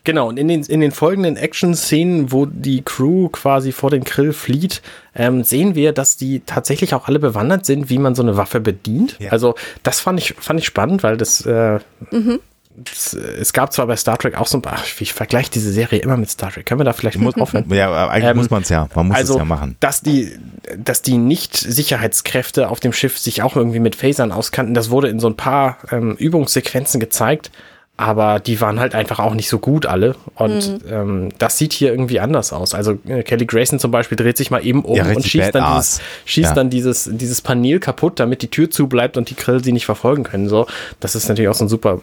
[0.04, 4.34] Genau, und in den, in den folgenden Action-Szenen, wo die Crew quasi vor den Grill
[4.34, 4.82] flieht,
[5.14, 8.60] ähm, sehen wir, dass die tatsächlich auch alle bewandert sind, wie man so eine Waffe
[8.60, 9.18] bedient.
[9.20, 9.32] Ja.
[9.32, 12.40] Also das fand ich, fand ich spannend, weil das äh, mhm
[12.86, 16.18] es, gab zwar bei Star Trek auch so ein ach, ich vergleiche diese Serie immer
[16.18, 16.66] mit Star Trek.
[16.66, 17.66] Können wir da vielleicht muss, aufhören?
[17.70, 18.88] Ja, eigentlich ähm, muss man es ja.
[18.96, 19.76] Man muss also, es ja machen.
[19.80, 20.38] Dass die,
[20.78, 25.20] dass die Nicht-Sicherheitskräfte auf dem Schiff sich auch irgendwie mit Phasern auskannten, das wurde in
[25.20, 27.52] so ein paar ähm, Übungssequenzen gezeigt
[27.98, 30.16] aber die waren halt einfach auch nicht so gut alle.
[30.36, 30.92] Und mhm.
[30.92, 32.74] ähm, das sieht hier irgendwie anders aus.
[32.74, 35.76] Also äh, Kelly Grayson zum Beispiel dreht sich mal eben um ja, und schießt, dann
[35.76, 36.56] dieses, schießt ja.
[36.56, 39.86] dann dieses, dieses Panel kaputt, damit die Tür zu bleibt und die Grill sie nicht
[39.86, 40.50] verfolgen können.
[40.50, 40.66] So,
[41.00, 42.00] das ist natürlich auch so ein super,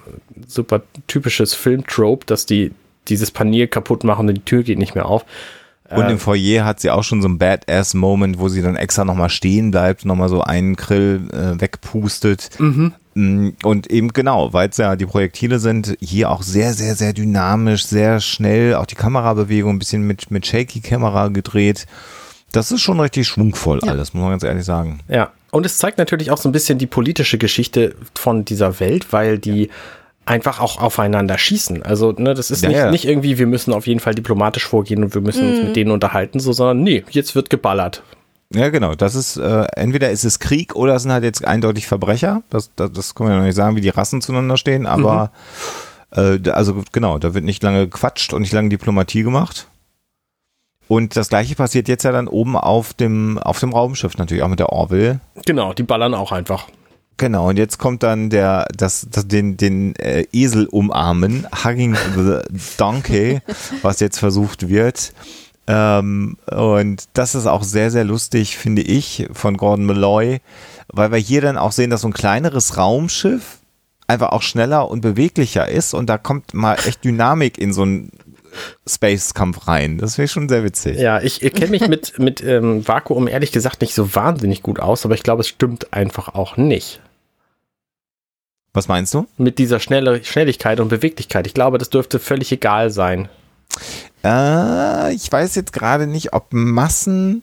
[0.47, 2.73] super typisches Filmtrope, dass die
[3.09, 5.25] dieses Panel kaputt machen und die Tür geht nicht mehr auf.
[5.91, 9.31] Und im Foyer hat sie auch schon so einen Badass-Moment, wo sie dann extra nochmal
[9.31, 12.51] stehen bleibt, nochmal so einen Grill äh, wegpustet.
[12.59, 12.93] Mhm.
[13.15, 17.13] Mm, und eben genau, weil es ja die Projektile sind, hier auch sehr, sehr, sehr
[17.15, 21.87] dynamisch, sehr schnell, auch die Kamerabewegung ein bisschen mit, mit Shaky-Kamera gedreht.
[22.53, 23.91] Das ist schon richtig schwungvoll ja.
[23.91, 25.01] alles, muss man ganz ehrlich sagen.
[25.09, 29.13] Ja, und es zeigt natürlich auch so ein bisschen die politische Geschichte von dieser Welt,
[29.13, 29.71] weil die
[30.29, 31.83] einfach auch aufeinander schießen.
[31.83, 32.91] Also, ne, das ist ja, nicht, ja.
[32.91, 35.55] nicht irgendwie, wir müssen auf jeden Fall diplomatisch vorgehen und wir müssen mhm.
[35.55, 38.03] uns mit denen unterhalten, so, sondern nee, jetzt wird geballert.
[38.55, 38.95] Ja, genau.
[38.95, 42.43] Das ist, äh, entweder ist es Krieg oder es sind halt jetzt eindeutig Verbrecher.
[42.49, 45.33] Das, das, das können wir ja noch nicht sagen, wie die Rassen zueinander stehen, aber
[46.17, 46.41] mhm.
[46.47, 49.69] äh, also genau, da wird nicht lange gequatscht und nicht lange Diplomatie gemacht.
[50.89, 54.49] Und das gleiche passiert jetzt ja dann oben auf dem, auf dem Raumschiff natürlich, auch
[54.49, 55.21] mit der Orville.
[55.45, 56.67] Genau, die ballern auch einfach.
[57.19, 62.39] Genau, und jetzt kommt dann der, das, das den, den äh, Esel umarmen, Hugging the
[62.79, 63.41] Donkey,
[63.83, 65.13] was jetzt versucht wird.
[65.67, 70.41] Ähm, und das ist auch sehr, sehr lustig, finde ich, von Gordon Malloy,
[70.87, 73.59] weil wir hier dann auch sehen, dass so ein kleineres Raumschiff
[74.07, 78.11] einfach auch schneller und beweglicher ist und da kommt mal echt Dynamik in so ein
[78.87, 79.99] Space-Kampf rein.
[79.99, 80.99] Das wäre schon sehr witzig.
[80.99, 84.81] Ja, ich, ich kenne mich mit, mit ähm, Vakuum ehrlich gesagt nicht so wahnsinnig gut
[84.81, 87.01] aus, aber ich glaube, es stimmt einfach auch nicht.
[88.79, 89.27] Was meinst du?
[89.39, 91.49] Mit dieser Schnelle, Schnelligkeit und Beweglichkeit.
[91.49, 93.29] Ich glaube, das dürfte völlig egal sein.
[94.23, 97.43] Äh, ich weiß jetzt gerade nicht, ob Massen.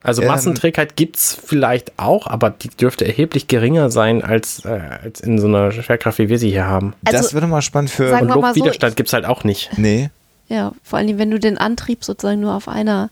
[0.00, 4.68] Also ähm, Massenträgheit gibt es vielleicht auch, aber die dürfte erheblich geringer sein als, äh,
[5.02, 6.94] als in so einer Schwerkraft, wie wir sie hier haben.
[7.04, 8.16] Also, das würde mal spannend für.
[8.16, 9.76] Und Luftwiderstand so, gibt es halt auch nicht.
[9.76, 10.10] Nee.
[10.46, 13.10] Ja, vor allem, wenn du den Antrieb sozusagen nur auf einer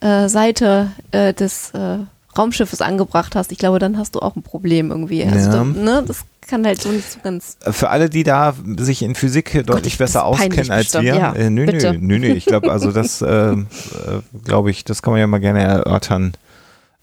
[0.00, 1.98] äh, Seite äh, des äh,
[2.38, 5.22] Raumschiffes angebracht hast, ich glaube, dann hast du auch ein Problem irgendwie.
[5.24, 5.62] Also, ja.
[5.62, 7.56] ne, das kann halt so nicht so ganz.
[7.60, 11.04] Für alle, die da sich in Physik Gott, deutlich besser auskennen als bestimmt.
[11.04, 11.14] wir.
[11.14, 13.56] Ja, äh, nö, nö, nö, nö, ich glaube, also das, äh, äh
[14.44, 16.32] glaube ich, das kann man ja mal gerne erörtern.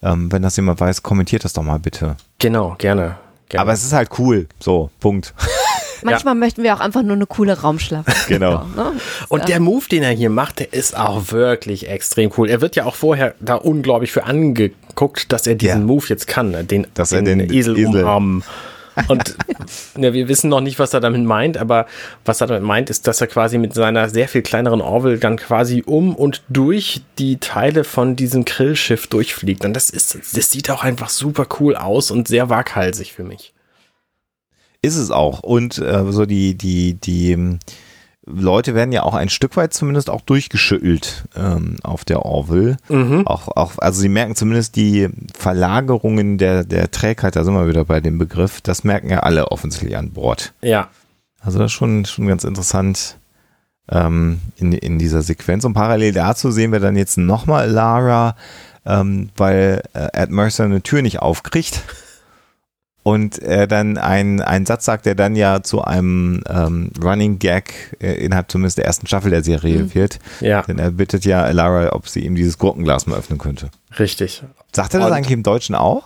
[0.02, 2.18] Ähm, wenn das jemand weiß, kommentiert das doch mal bitte.
[2.40, 3.18] Genau, gerne.
[3.48, 3.62] gerne.
[3.62, 4.48] Aber es ist halt cool.
[4.60, 5.34] So, Punkt.
[6.04, 6.40] Manchmal ja.
[6.40, 8.08] möchten wir auch einfach nur eine coole Raumschlacht.
[8.28, 8.66] Genau.
[8.76, 8.94] ne?
[9.30, 12.50] Und der Move, den er hier macht, der ist auch wirklich extrem cool.
[12.50, 15.86] Er wird ja auch vorher da unglaublich für angeguckt, dass er diesen ja.
[15.86, 16.64] Move jetzt kann, ne?
[16.64, 18.44] den, dass den, er den Esel, Esel umarmen.
[19.08, 19.36] Und
[19.98, 21.88] ja, wir wissen noch nicht, was er damit meint, aber
[22.26, 25.38] was er damit meint, ist, dass er quasi mit seiner sehr viel kleineren Orville dann
[25.38, 29.66] quasi um und durch die Teile von diesem Grillschiff durchfliegt.
[29.66, 33.54] Und das ist, das sieht auch einfach super cool aus und sehr waghalsig für mich.
[34.82, 35.40] Ist es auch.
[35.40, 37.58] Und äh, so die, die, die,
[38.26, 42.78] Leute werden ja auch ein Stück weit zumindest auch durchgeschüttelt ähm, auf der Orville.
[42.88, 43.28] Mhm.
[43.28, 47.84] Auch, auch, also sie merken zumindest die Verlagerungen der, der Trägheit, da sind wir wieder
[47.86, 50.54] bei dem Begriff, das merken ja alle offensichtlich an Bord.
[50.62, 50.90] Ja.
[51.42, 53.18] Also das ist schon, schon ganz interessant
[53.90, 55.66] ähm, in, in dieser Sequenz.
[55.66, 58.38] Und parallel dazu sehen wir dann jetzt nochmal Lara,
[58.86, 61.82] ähm, weil äh, Ed Mercer eine Tür nicht aufkriegt
[63.04, 67.98] und er dann einen, einen Satz sagt, der dann ja zu einem ähm, Running Gag
[68.02, 69.94] äh, innerhalb zumindest der ersten Staffel der Serie mhm.
[69.94, 70.20] wird.
[70.40, 70.62] Ja.
[70.62, 73.70] Denn er bittet ja Lara, ob sie ihm dieses Gurkenglas mal öffnen könnte.
[74.00, 74.44] Richtig.
[74.72, 76.04] Sagt er das Und eigentlich im Deutschen auch?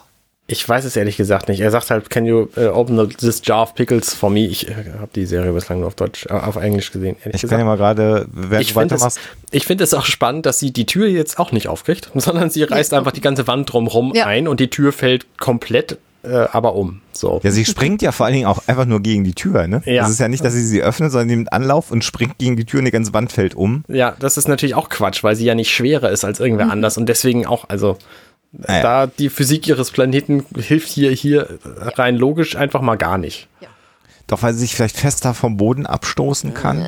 [0.49, 1.59] Ich weiß es ehrlich gesagt nicht.
[1.59, 4.47] Er sagt halt, can you uh, open this jar of pickles for me?
[4.47, 7.17] Ich äh, habe die Serie bislang nur auf Deutsch, äh, auf Englisch gesehen.
[7.25, 7.49] ich gesagt.
[7.49, 9.17] kann ja mal gerade, wer ich weitermachst.
[9.17, 12.49] Es, ich finde es auch spannend, dass sie die Tür jetzt auch nicht aufkriegt, sondern
[12.49, 12.97] sie reißt ja.
[12.97, 14.25] einfach die ganze Wand drumherum ja.
[14.25, 17.01] ein und die Tür fällt komplett äh, aber um.
[17.13, 17.39] So.
[17.43, 19.67] Ja, sie springt ja vor allen Dingen auch einfach nur gegen die Tür.
[19.67, 19.81] Ne?
[19.85, 20.03] Ja.
[20.03, 22.55] Es ist ja nicht, dass sie sie öffnet, sondern sie nimmt Anlauf und springt gegen
[22.55, 23.83] die Tür und die ganze Wand fällt um.
[23.87, 26.71] Ja, das ist natürlich auch Quatsch, weil sie ja nicht schwerer ist als irgendwer mhm.
[26.71, 27.97] anders und deswegen auch, also
[28.51, 28.81] naja.
[28.81, 33.47] da die Physik ihres Planeten hilft hier, hier rein logisch einfach mal gar nicht.
[33.61, 33.67] Ja.
[34.27, 36.85] Doch weil sie sich vielleicht fester vom Boden abstoßen kann.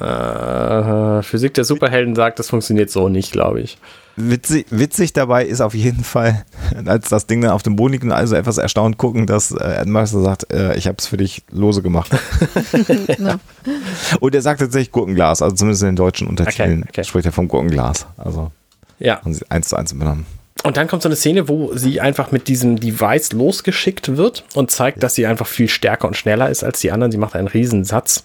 [0.00, 3.78] Äh, Physik der Superhelden sagt, das funktioniert so nicht, glaube ich.
[4.20, 6.44] Witzig, witzig, dabei ist auf jeden Fall,
[6.86, 9.62] als das Ding dann auf dem Boden liegt und also etwas erstaunt gucken, dass äh,
[9.62, 12.10] Admaster sagt, äh, ich habe es für dich lose gemacht.
[13.18, 13.38] ja.
[14.18, 17.04] Und er sagt tatsächlich Gurkenglas, also zumindest in den deutschen Untertiteln okay, okay.
[17.04, 18.06] spricht er vom Gurkenglas.
[18.16, 18.50] Also
[18.98, 19.22] ja.
[19.22, 20.26] haben sie eins zu eins übernommen.
[20.64, 24.72] Und dann kommt so eine Szene, wo sie einfach mit diesem Device losgeschickt wird und
[24.72, 27.12] zeigt, dass sie einfach viel stärker und schneller ist als die anderen.
[27.12, 28.24] Sie macht einen Riesensatz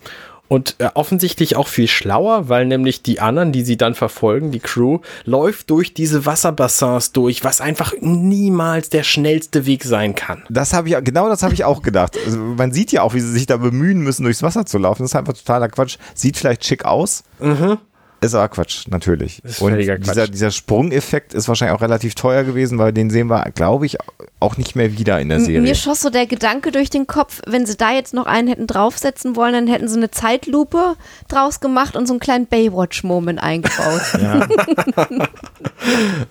[0.54, 4.60] und äh, offensichtlich auch viel schlauer, weil nämlich die anderen, die sie dann verfolgen, die
[4.60, 10.44] Crew, läuft durch diese Wasserbassins durch, was einfach niemals der schnellste Weg sein kann.
[10.52, 12.20] Das habe ich genau das habe ich auch gedacht.
[12.24, 15.02] Also man sieht ja auch, wie sie sich da bemühen müssen, durchs Wasser zu laufen.
[15.02, 15.98] Das ist einfach totaler Quatsch.
[16.14, 17.24] Sieht vielleicht schick aus.
[17.40, 17.80] Mhm.
[18.24, 19.44] Ist aber Quatsch, natürlich.
[19.44, 20.00] Ist und Quatsch.
[20.00, 23.98] Dieser, dieser Sprungeffekt ist wahrscheinlich auch relativ teuer gewesen, weil den sehen wir, glaube ich,
[24.40, 25.62] auch nicht mehr wieder in der Serie.
[25.62, 28.68] Mir schoss so der Gedanke durch den Kopf, wenn sie da jetzt noch einen hätten
[28.68, 30.96] draufsetzen wollen, dann hätten sie eine Zeitlupe
[31.28, 34.02] draus gemacht und so einen kleinen Baywatch-Moment eingebaut.
[34.24, 34.48] Ja.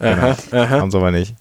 [0.00, 0.68] aha, aha.
[0.68, 1.34] Haben sie aber nicht.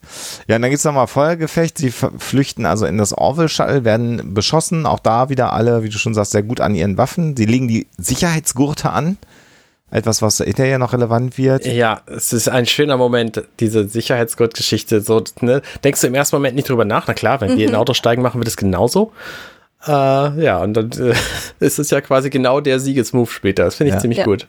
[0.48, 1.78] Ja, und dann gibt es nochmal Feuergefecht.
[1.78, 4.86] Sie flüchten also in das Orville-Shuttle, werden beschossen.
[4.86, 7.38] Auch da wieder alle, wie du schon sagst, sehr gut an ihren Waffen.
[7.38, 9.18] Sie legen die Sicherheitsgurte an
[9.92, 11.66] etwas, was hinterher noch relevant wird.
[11.66, 15.02] Ja, es ist ein schöner Moment, diese Sicherheitsgurtgeschichte.
[15.02, 15.62] So, ne?
[15.84, 17.08] Denkst du im ersten Moment nicht drüber nach?
[17.08, 17.58] Na klar, wenn mhm.
[17.58, 19.12] wir in ein Auto steigen, machen wir das genauso.
[19.86, 21.14] Äh, ja, und dann äh,
[21.60, 23.66] ist es ja quasi genau der Siegesmove später.
[23.66, 24.00] Das finde ich ja.
[24.00, 24.26] ziemlich ja.
[24.26, 24.48] gut.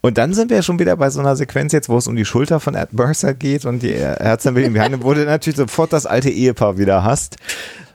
[0.00, 2.26] Und dann sind wir schon wieder bei so einer Sequenz jetzt, wo es um die
[2.26, 5.92] Schulter von Ed Mercer geht und die Ärztin will ihn behandeln, wo du natürlich sofort
[5.94, 7.36] das alte Ehepaar wieder hast.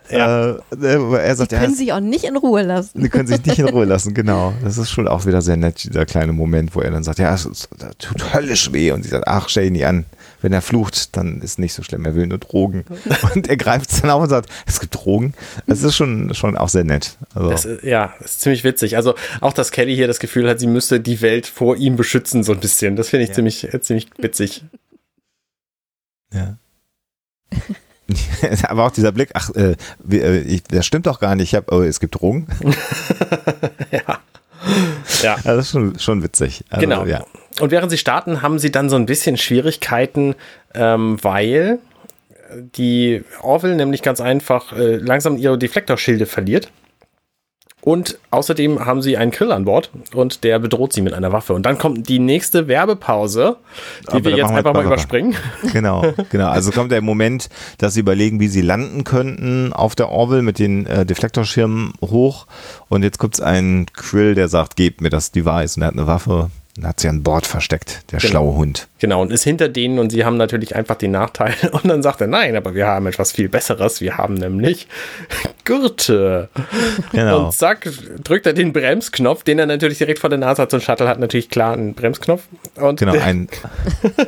[0.10, 0.52] Ja.
[0.52, 3.02] Äh, er sagt, die können ja, sich auch nicht in Ruhe lassen.
[3.02, 4.54] Die können sich nicht in Ruhe lassen, genau.
[4.64, 7.34] Das ist schon auch wieder sehr nett, dieser kleine Moment, wo er dann sagt, ja,
[7.34, 8.92] es tut höllisch weh.
[8.92, 10.06] Und sie sagt, ach, stell ihn nicht an.
[10.42, 12.06] Wenn er flucht, dann ist nicht so schlimm.
[12.06, 12.86] Er will nur Drogen.
[13.34, 15.34] Und er greift es dann auf und sagt, es gibt Drogen.
[15.66, 17.18] Das ist schon, schon auch sehr nett.
[17.34, 17.50] Also.
[17.50, 18.98] Das ist, ja, das ist ziemlich witzig.
[18.98, 22.44] Also auch, dass Kelly hier das Gefühl hat, sie müsste die Welt vor ihm beschützen,
[22.44, 22.96] so ein bisschen.
[22.96, 23.36] Das finde ich ja.
[23.36, 24.64] ziemlich, ziemlich witzig.
[26.32, 26.58] Ja.
[28.68, 29.76] Aber auch dieser Blick, ach, äh,
[30.10, 31.54] äh, ich, das stimmt doch gar nicht.
[31.54, 32.48] Ich hab, oh, es gibt Drogen.
[33.92, 34.02] ja.
[34.02, 34.20] Ja.
[35.24, 35.38] ja.
[35.44, 36.64] Das ist schon, schon witzig.
[36.70, 37.06] Also, genau.
[37.06, 37.26] Ja.
[37.60, 40.36] Und während sie starten, haben sie dann so ein bisschen Schwierigkeiten,
[40.74, 41.80] ähm, weil
[42.54, 46.72] die Orville nämlich ganz einfach äh, langsam ihre Deflektorschilde verliert.
[47.88, 51.54] Und außerdem haben sie einen Krill an Bord und der bedroht sie mit einer Waffe.
[51.54, 53.56] Und dann kommt die nächste Werbepause,
[54.08, 55.38] die Aber wir jetzt einfach mal überspringen.
[55.72, 56.50] Genau, genau.
[56.50, 57.48] Also kommt der Moment,
[57.78, 62.46] dass sie überlegen, wie sie landen könnten auf der Orville mit den äh, Deflektorschirmen hoch.
[62.90, 65.78] Und jetzt gibt es einen Krill, der sagt, gebt mir das Device.
[65.78, 66.50] Und er hat eine Waffe.
[66.78, 68.30] Dann hat sie an Bord versteckt, der genau.
[68.30, 68.88] schlaue Hund.
[69.00, 71.56] Genau, und ist hinter denen und sie haben natürlich einfach den Nachteil.
[71.72, 74.00] Und dann sagt er, nein, aber wir haben etwas viel Besseres.
[74.00, 74.88] Wir haben nämlich
[75.64, 76.50] Gürte.
[77.12, 77.46] Genau.
[77.46, 77.90] Und zack,
[78.24, 80.70] drückt er den Bremsknopf, den er natürlich direkt vor der Nase hat.
[80.70, 82.44] So ein Shuttle hat natürlich klar einen Bremsknopf.
[82.76, 83.50] Und genau, ein.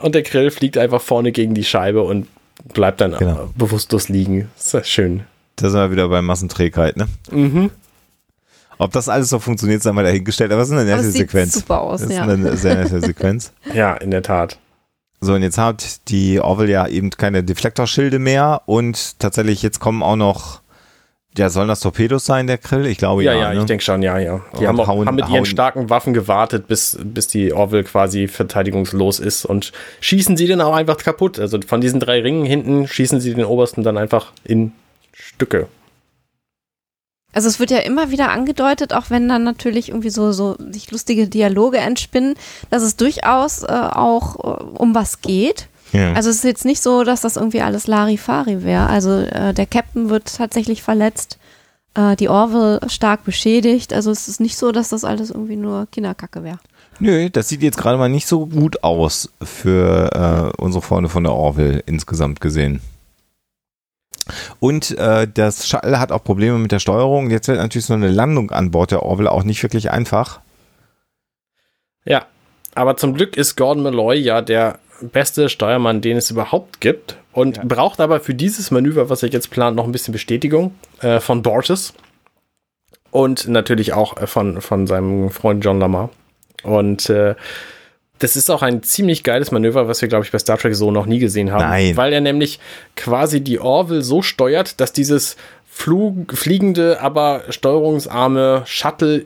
[0.00, 2.26] und der Grill fliegt einfach vorne gegen die Scheibe und
[2.72, 3.50] bleibt dann genau.
[3.54, 4.48] bewusstlos liegen.
[4.56, 5.24] Das ist schön.
[5.56, 7.08] Da sind wir wieder bei Massenträgheit, ne?
[7.30, 7.70] Mhm.
[8.82, 11.52] Ob das alles so funktioniert, sei mal dahingestellt, aber es ist eine nette Sequenz.
[11.52, 12.24] Sieht super aus, das ja.
[12.24, 13.52] ist eine sehr nette Sequenz.
[13.72, 14.58] ja, in der Tat.
[15.20, 20.02] So, und jetzt hat die Orville ja eben keine Deflektorschilde mehr und tatsächlich jetzt kommen
[20.02, 20.62] auch noch,
[21.38, 22.86] ja, sollen das Torpedos sein, der Grill?
[22.86, 23.34] Ich glaube ja.
[23.34, 23.60] Ja, ja, ne?
[23.60, 24.40] ich denke schon, ja, ja.
[24.58, 28.26] Die haben, auch, hauen, haben mit ihren starken Waffen gewartet, bis, bis die Orville quasi
[28.26, 31.38] verteidigungslos ist und schießen sie dann auch einfach kaputt.
[31.38, 34.72] Also von diesen drei Ringen hinten schießen sie den obersten dann einfach in
[35.12, 35.68] Stücke.
[37.32, 40.90] Also es wird ja immer wieder angedeutet, auch wenn dann natürlich irgendwie so, so sich
[40.90, 42.34] lustige Dialoge entspinnen,
[42.70, 45.68] dass es durchaus äh, auch äh, um was geht.
[45.92, 46.12] Ja.
[46.12, 48.86] Also es ist jetzt nicht so, dass das irgendwie alles Larifari wäre.
[48.86, 51.38] Also äh, der Captain wird tatsächlich verletzt,
[51.94, 53.92] äh, die Orville stark beschädigt.
[53.92, 56.58] Also es ist nicht so, dass das alles irgendwie nur Kinderkacke wäre.
[56.98, 61.24] Nö, das sieht jetzt gerade mal nicht so gut aus für äh, unsere Freunde von
[61.24, 62.80] der Orville insgesamt gesehen.
[64.60, 67.30] Und äh, das Shuttle hat auch Probleme mit der Steuerung.
[67.30, 70.40] Jetzt wird natürlich so eine Landung an Bord der Orville auch nicht wirklich einfach.
[72.04, 72.26] Ja,
[72.74, 77.56] aber zum Glück ist Gordon Malloy ja der beste Steuermann, den es überhaupt gibt und
[77.56, 77.64] ja.
[77.66, 81.42] braucht aber für dieses Manöver, was er jetzt plant, noch ein bisschen Bestätigung äh, von
[81.42, 81.94] Borges
[83.10, 86.10] und natürlich auch äh, von, von seinem Freund John Lamar.
[86.62, 87.34] Und äh,
[88.22, 90.92] das ist auch ein ziemlich geiles Manöver, was wir, glaube ich, bei Star Trek so
[90.92, 91.68] noch nie gesehen haben.
[91.68, 91.96] Nein.
[91.96, 92.60] Weil er nämlich
[92.94, 95.36] quasi die Orville so steuert, dass dieses
[95.68, 99.24] Flug, fliegende, aber steuerungsarme Shuttle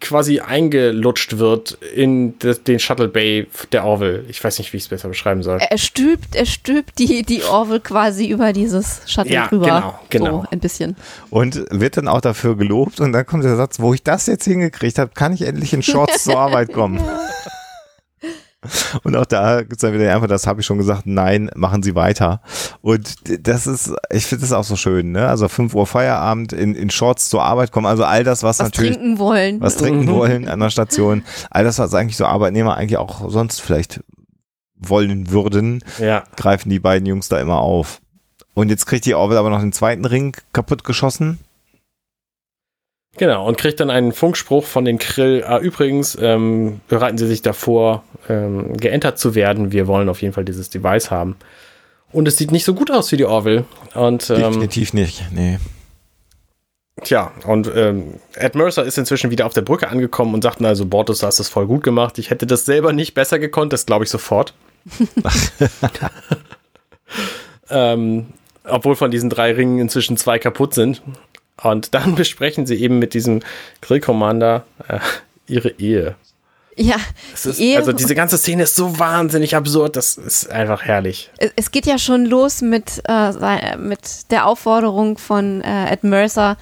[0.00, 4.24] quasi eingelutscht wird in den Shuttle Bay der Orville.
[4.28, 5.58] Ich weiß nicht, wie ich es besser beschreiben soll.
[5.58, 9.66] Er stülpt, er stülpt die, die Orville quasi über dieses Shuttle ja, drüber.
[10.10, 10.42] Genau, genau.
[10.42, 10.96] So ein bisschen.
[11.30, 14.44] Und wird dann auch dafür gelobt und dann kommt der Satz, wo ich das jetzt
[14.44, 17.00] hingekriegt habe, kann ich endlich in Shorts zur Arbeit kommen.
[19.02, 21.82] Und auch da gibt es dann wieder einfach, das habe ich schon gesagt, nein, machen
[21.82, 22.40] Sie weiter.
[22.80, 23.14] Und
[23.46, 25.28] das ist, ich finde das auch so schön, ne?
[25.28, 28.66] Also 5 Uhr Feierabend in, in Shorts zur Arbeit kommen, also all das, was, was
[28.66, 28.90] natürlich.
[28.92, 29.60] Was trinken wollen.
[29.60, 30.10] Was trinken mhm.
[30.10, 31.22] wollen an der Station.
[31.50, 34.00] All das, was eigentlich so Arbeitnehmer eigentlich auch sonst vielleicht
[34.76, 36.24] wollen würden, ja.
[36.36, 38.00] greifen die beiden Jungs da immer auf.
[38.54, 41.38] Und jetzt kriegt die Orwell aber noch den zweiten Ring kaputt geschossen.
[43.18, 45.44] Genau, und kriegt dann einen Funkspruch von den Krill.
[45.44, 49.72] Ah, übrigens, ähm, bereiten Sie sich davor, ähm, geentert zu werden.
[49.72, 51.36] Wir wollen auf jeden Fall dieses Device haben.
[52.12, 53.64] Und es sieht nicht so gut aus wie die Orville.
[53.94, 55.58] Und, ähm, Definitiv nicht, nee.
[57.02, 60.86] Tja, und ähm, Ed Mercer ist inzwischen wieder auf der Brücke angekommen und sagt, also
[60.86, 62.18] Bortus, du hast das voll gut gemacht.
[62.18, 64.54] Ich hätte das selber nicht besser gekonnt, das glaube ich sofort.
[67.70, 68.26] ähm,
[68.64, 71.02] obwohl von diesen drei Ringen inzwischen zwei kaputt sind.
[71.62, 73.40] Und dann besprechen sie eben mit diesem
[73.80, 74.98] Grill Commander äh,
[75.46, 76.16] ihre Ehe.
[76.80, 76.96] Ja,
[77.34, 81.28] ist, Ehe also diese ganze Szene ist so wahnsinnig absurd, das ist einfach herrlich.
[81.56, 86.56] Es geht ja schon los mit, äh, mit der Aufforderung von äh, Ed Mercer,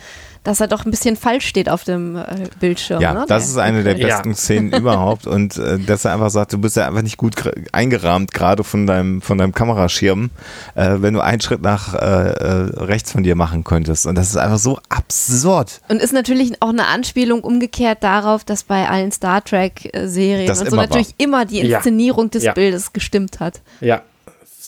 [0.47, 2.25] dass er doch ein bisschen falsch steht auf dem äh,
[2.61, 3.01] Bildschirm.
[3.01, 3.25] Ja, ne?
[3.27, 4.35] das ist eine der besten ja.
[4.37, 7.35] Szenen überhaupt und äh, dass er einfach sagt, du bist ja einfach nicht gut
[7.73, 10.31] eingerahmt, gerade von deinem, von deinem Kameraschirm,
[10.77, 12.45] äh, wenn du einen Schritt nach äh, äh,
[12.77, 14.07] rechts von dir machen könntest.
[14.07, 15.81] Und das ist einfach so absurd.
[15.89, 20.77] Und ist natürlich auch eine Anspielung umgekehrt darauf, dass bei allen Star Trek-Serien und so
[20.77, 21.15] natürlich war.
[21.19, 22.31] immer die Inszenierung ja.
[22.31, 22.53] des ja.
[22.53, 23.63] Bildes gestimmt hat.
[23.81, 24.03] Ja,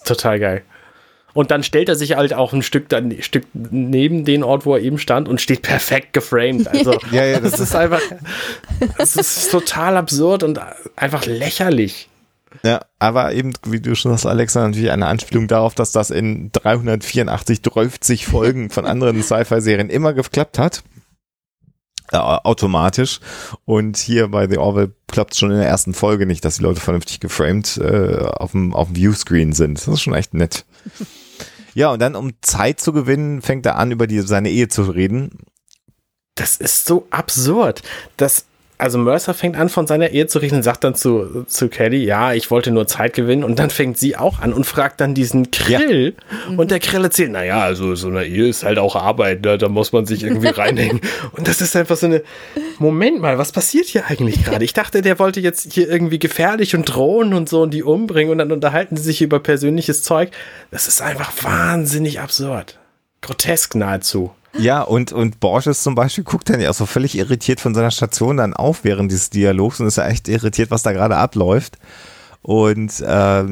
[0.04, 0.62] total geil.
[1.34, 4.66] Und dann stellt er sich halt auch ein Stück, dann, ein Stück neben den Ort,
[4.66, 6.68] wo er eben stand und steht perfekt geframed.
[6.68, 8.00] Also, ja, ja, das, das ist einfach,
[8.96, 10.60] das ist total absurd und
[10.96, 12.08] einfach lächerlich.
[12.62, 16.50] Ja, aber eben, wie du schon sagst, Alexa, natürlich eine Anspielung darauf, dass das in
[16.52, 20.82] 384, 30 Folgen von anderen Sci-Fi-Serien immer geklappt hat.
[22.10, 23.20] Äh, automatisch.
[23.66, 26.62] Und hier bei The Orville klappt es schon in der ersten Folge nicht, dass die
[26.62, 29.78] Leute vernünftig geframed äh, auf dem, auf dem Viewscreen sind.
[29.78, 30.64] Das ist schon echt nett.
[31.74, 34.82] Ja, und dann, um Zeit zu gewinnen, fängt er an, über die, seine Ehe zu
[34.82, 35.30] reden.
[36.34, 37.82] Das ist so absurd.
[38.16, 38.46] Das
[38.78, 42.04] also Mercer fängt an, von seiner Ehe zu reden und sagt dann zu, zu Kelly,
[42.04, 43.42] ja, ich wollte nur Zeit gewinnen.
[43.42, 46.14] Und dann fängt sie auch an und fragt dann diesen Krill.
[46.48, 46.56] Ja.
[46.56, 49.58] Und der Krill erzählt, naja, also so eine Ehe ist halt auch Arbeit, ne?
[49.58, 51.00] da muss man sich irgendwie reinhängen.
[51.32, 52.22] und das ist einfach so eine,
[52.78, 54.64] Moment mal, was passiert hier eigentlich gerade?
[54.64, 58.30] Ich dachte, der wollte jetzt hier irgendwie gefährlich und drohen und so und die umbringen
[58.30, 60.30] und dann unterhalten sie sich über persönliches Zeug.
[60.70, 62.78] Das ist einfach wahnsinnig absurd.
[63.22, 64.30] Grotesk nahezu.
[64.56, 67.90] Ja, und, und Borges zum Beispiel guckt dann ja auch so völlig irritiert von seiner
[67.90, 71.78] Station dann auf während dieses Dialogs und ist ja echt irritiert, was da gerade abläuft.
[72.42, 73.44] Und äh,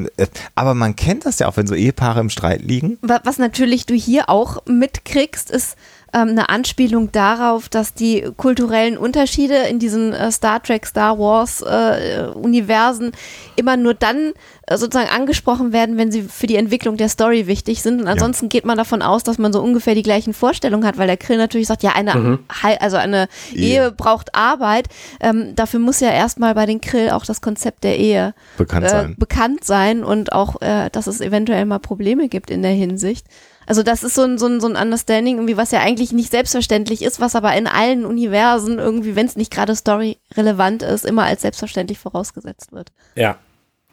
[0.55, 2.97] aber man kennt das ja auch, wenn so Ehepaare im Streit liegen.
[3.01, 5.75] Was natürlich du hier auch mitkriegst, ist,
[6.13, 11.61] ähm, eine Anspielung darauf, dass die kulturellen Unterschiede in diesen äh, Star Trek, Star Wars
[11.61, 13.11] äh, Universen
[13.55, 14.33] immer nur dann
[14.67, 18.01] äh, sozusagen angesprochen werden, wenn sie für die Entwicklung der Story wichtig sind.
[18.01, 18.49] Und ansonsten ja.
[18.49, 21.37] geht man davon aus, dass man so ungefähr die gleichen Vorstellungen hat, weil der Krill
[21.37, 22.39] natürlich sagt, ja, eine, mhm.
[22.79, 24.87] also eine Ehe, Ehe braucht Arbeit.
[25.19, 28.89] Ähm, dafür muss ja erstmal bei den Krill auch das Konzept der Ehe bekannt äh,
[28.89, 33.25] sein, bekannt sein und auch, äh, dass es eventuell mal Probleme gibt in der Hinsicht.
[33.67, 36.31] Also das ist so ein, so ein, so ein Understanding, irgendwie, was ja eigentlich nicht
[36.31, 41.23] selbstverständlich ist, was aber in allen Universen irgendwie, wenn es nicht gerade story-relevant ist, immer
[41.23, 42.91] als selbstverständlich vorausgesetzt wird.
[43.15, 43.37] Ja.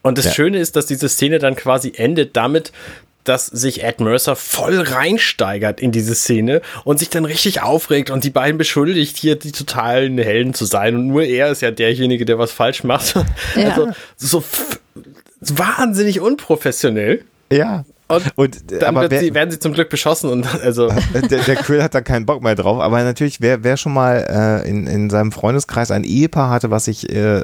[0.03, 0.33] Und das ja.
[0.33, 2.73] Schöne ist, dass diese Szene dann quasi endet damit,
[3.25, 8.23] dass sich Ed Mercer voll reinsteigert in diese Szene und sich dann richtig aufregt und
[8.23, 10.95] die beiden beschuldigt, hier die totalen Helden zu sein.
[10.95, 13.15] Und nur er ist ja derjenige, der was falsch macht.
[13.57, 13.71] Ja.
[13.71, 14.45] Also so
[15.41, 17.25] wahnsinnig unprofessionell.
[17.51, 17.85] Ja.
[18.07, 20.89] Und, und dann aber wer, sie, werden sie zum Glück beschossen und also.
[21.15, 22.81] Der, der Quill hat da keinen Bock mehr drauf.
[22.81, 26.85] Aber natürlich, wer, wer schon mal äh, in, in seinem Freundeskreis ein Ehepaar hatte, was
[26.85, 27.43] sich äh,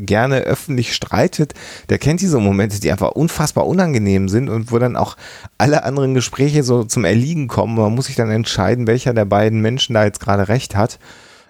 [0.00, 1.54] gerne öffentlich streitet,
[1.88, 5.16] der kennt diese Momente, die einfach unfassbar unangenehm sind und wo dann auch
[5.56, 7.76] alle anderen Gespräche so zum Erliegen kommen.
[7.76, 10.98] Man muss sich dann entscheiden, welcher der beiden Menschen da jetzt gerade recht hat.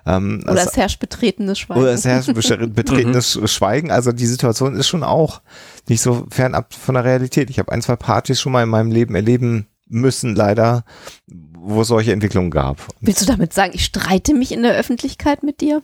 [0.07, 1.81] Ähm, oder es herrscht betretenes Schweigen.
[1.81, 2.33] Oder es herrscht
[2.75, 3.49] betretenes mhm.
[3.49, 3.91] Schweigen.
[3.91, 5.41] Also die Situation ist schon auch
[5.89, 7.51] nicht so fernab von der Realität.
[7.51, 10.85] Ich habe ein, zwei Partys schon mal in meinem Leben erleben müssen, leider,
[11.29, 12.79] wo es solche Entwicklungen gab.
[13.01, 15.83] Willst du damit sagen, ich streite mich in der Öffentlichkeit mit dir?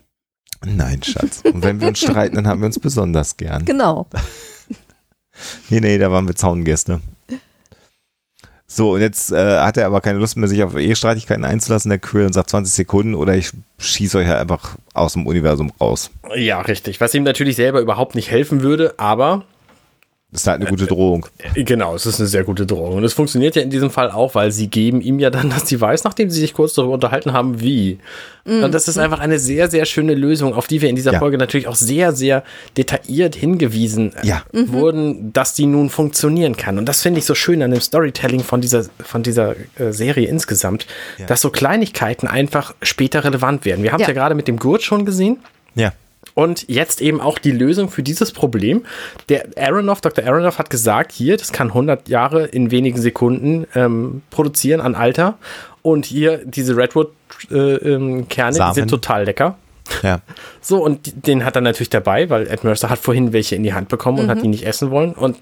[0.64, 1.42] Nein, Schatz.
[1.44, 3.64] Und wenn wir uns streiten, dann haben wir uns besonders gern.
[3.64, 4.06] Genau.
[5.68, 7.00] nee, nee, da waren wir Zaungäste.
[8.70, 11.98] So, und jetzt äh, hat er aber keine Lust mehr, sich auf Ehestreitigkeiten einzulassen, der
[11.98, 16.10] Quill, und sagt 20 Sekunden oder ich schieße euch halt einfach aus dem Universum raus.
[16.34, 17.00] Ja, richtig.
[17.00, 19.44] Was ihm natürlich selber überhaupt nicht helfen würde, aber
[20.30, 21.26] das ist halt eine gute Drohung.
[21.54, 22.96] Äh, genau, es ist eine sehr gute Drohung.
[22.96, 25.64] Und es funktioniert ja in diesem Fall auch, weil sie geben ihm ja dann das
[25.64, 27.98] Device, nachdem sie sich kurz darüber unterhalten haben, wie.
[28.44, 28.64] Mhm.
[28.64, 31.18] Und das ist einfach eine sehr, sehr schöne Lösung, auf die wir in dieser ja.
[31.18, 32.44] Folge natürlich auch sehr, sehr
[32.76, 34.42] detailliert hingewiesen äh, ja.
[34.52, 34.70] mhm.
[34.72, 36.76] wurden, dass die nun funktionieren kann.
[36.76, 40.28] Und das finde ich so schön an dem Storytelling von dieser, von dieser äh, Serie
[40.28, 40.86] insgesamt,
[41.16, 41.24] ja.
[41.24, 43.82] dass so Kleinigkeiten einfach später relevant werden.
[43.82, 45.38] Wir haben es ja gerade mit dem Gurt schon gesehen.
[45.74, 45.94] Ja.
[46.34, 48.84] Und jetzt eben auch die Lösung für dieses Problem.
[49.28, 50.24] Der Aronoff, Dr.
[50.24, 55.38] Aronoff hat gesagt, hier, das kann 100 Jahre in wenigen Sekunden ähm, produzieren an Alter.
[55.82, 59.56] Und hier diese Redwood-Kerne, äh, ähm, die sind total lecker.
[60.02, 60.20] Ja.
[60.60, 63.72] So, und den hat er natürlich dabei, weil Ed Mercer hat vorhin welche in die
[63.72, 64.30] Hand bekommen und mhm.
[64.30, 65.12] hat die nicht essen wollen.
[65.14, 65.38] Und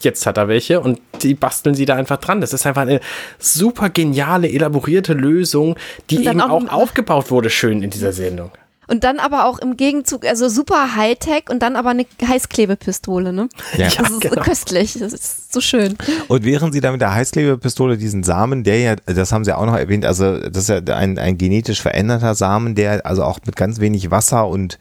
[0.00, 2.40] jetzt hat er welche und die basteln sie da einfach dran.
[2.40, 3.00] Das ist einfach eine
[3.38, 5.76] super geniale, elaborierte Lösung,
[6.08, 8.52] die eben auch, auch aufgebaut wurde schön in dieser Sendung.
[8.90, 13.48] Und dann aber auch im Gegenzug, also super Hightech und dann aber eine Heißklebepistole, ne?
[13.76, 13.88] Ja.
[13.88, 14.42] Das ist genau.
[14.42, 15.96] köstlich, das ist so schön.
[16.26, 19.64] Und während sie da mit der Heißklebepistole diesen Samen, der ja, das haben sie auch
[19.64, 23.54] noch erwähnt, also das ist ja ein, ein genetisch veränderter Samen, der also auch mit
[23.54, 24.76] ganz wenig Wasser und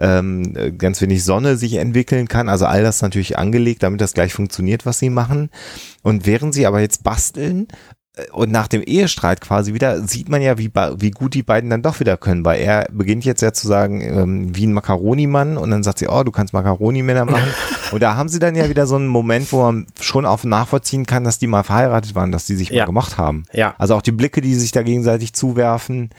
[0.00, 2.48] ähm, ganz wenig Sonne sich entwickeln kann.
[2.48, 5.50] Also all das natürlich angelegt, damit das gleich funktioniert, was sie machen.
[6.02, 7.68] Und während sie aber jetzt basteln,
[8.32, 11.82] und nach dem Ehestreit quasi wieder sieht man ja, wie, wie gut die beiden dann
[11.82, 15.70] doch wieder können, weil er beginnt jetzt ja zu sagen, ähm, wie ein Macaroni-Mann und
[15.70, 17.52] dann sagt sie, oh, du kannst Macaroni-Männer machen.
[17.92, 21.06] und da haben sie dann ja wieder so einen Moment, wo man schon auch nachvollziehen
[21.06, 22.82] kann, dass die mal verheiratet waren, dass die sich ja.
[22.82, 23.44] mal gemacht haben.
[23.52, 23.74] Ja.
[23.78, 26.10] Also auch die Blicke, die sich da gegenseitig zuwerfen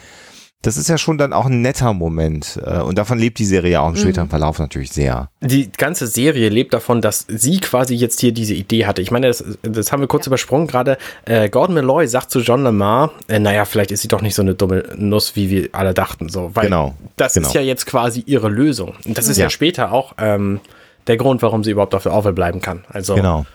[0.61, 2.59] das ist ja schon dann auch ein netter Moment.
[2.65, 4.31] Äh, und davon lebt die Serie auch im späteren mhm.
[4.31, 5.29] Verlauf natürlich sehr.
[5.41, 9.01] Die ganze Serie lebt davon, dass sie quasi jetzt hier diese Idee hatte.
[9.01, 10.29] Ich meine, das, das haben wir kurz ja.
[10.29, 10.97] übersprungen gerade.
[11.25, 14.41] Äh, Gordon Malloy sagt zu John Lamar, äh, naja, vielleicht ist sie doch nicht so
[14.41, 16.29] eine dumme Nuss, wie wir alle dachten.
[16.29, 16.95] So, weil genau.
[17.15, 17.47] das genau.
[17.47, 18.95] ist ja jetzt quasi ihre Lösung.
[19.05, 20.61] Und das ist ja, ja später auch ähm,
[21.05, 22.85] der Grund, warum sie überhaupt auf der Orwell bleiben kann.
[22.89, 23.45] Also genau.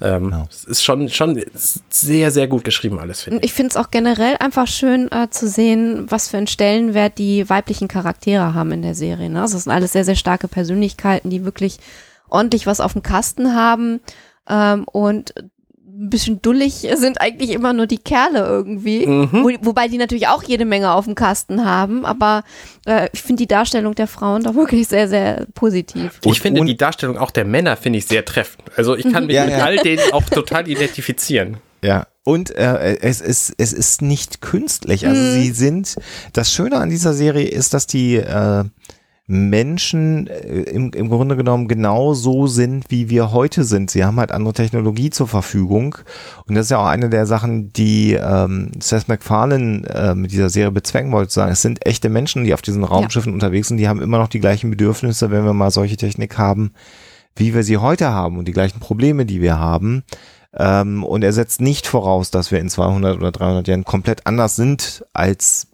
[0.00, 0.46] Ähm, genau.
[0.50, 1.42] Es ist schon, schon
[1.88, 3.46] sehr, sehr gut geschrieben alles, finde ich.
[3.46, 7.48] Ich finde es auch generell einfach schön äh, zu sehen, was für einen Stellenwert die
[7.48, 9.30] weiblichen Charaktere haben in der Serie.
[9.30, 9.40] Ne?
[9.40, 11.78] Also das sind alles sehr, sehr starke Persönlichkeiten, die wirklich
[12.28, 14.00] ordentlich was auf dem Kasten haben.
[14.48, 15.34] Ähm, und
[15.98, 19.06] ein bisschen dullig sind eigentlich immer nur die Kerle irgendwie.
[19.06, 19.28] Mhm.
[19.32, 22.44] Wo, wobei die natürlich auch jede Menge auf dem Kasten haben, aber
[22.86, 26.20] äh, ich finde die Darstellung der Frauen doch wirklich sehr, sehr positiv.
[26.24, 28.64] Ich finde die Darstellung auch der Männer finde ich sehr treffend.
[28.76, 29.64] Also ich kann mich ja, mit ja.
[29.64, 31.58] all denen auch total identifizieren.
[31.82, 35.06] Ja, und äh, es, ist, es ist nicht künstlich.
[35.06, 35.32] Also mhm.
[35.32, 35.96] sie sind,
[36.32, 38.64] das Schöne an dieser Serie ist, dass die äh,
[39.28, 43.90] Menschen äh, im, im Grunde genommen genau so sind, wie wir heute sind.
[43.90, 45.96] Sie haben halt andere Technologie zur Verfügung.
[46.46, 50.48] Und das ist ja auch eine der Sachen, die ähm, Seth MacFarlane äh, mit dieser
[50.48, 53.34] Serie bezwecken wollte, sagen, es sind echte Menschen, die auf diesen Raumschiffen ja.
[53.34, 56.72] unterwegs sind, die haben immer noch die gleichen Bedürfnisse, wenn wir mal solche Technik haben,
[57.34, 60.04] wie wir sie heute haben und die gleichen Probleme, die wir haben.
[60.56, 64.54] Ähm, und er setzt nicht voraus, dass wir in 200 oder 300 Jahren komplett anders
[64.54, 65.66] sind als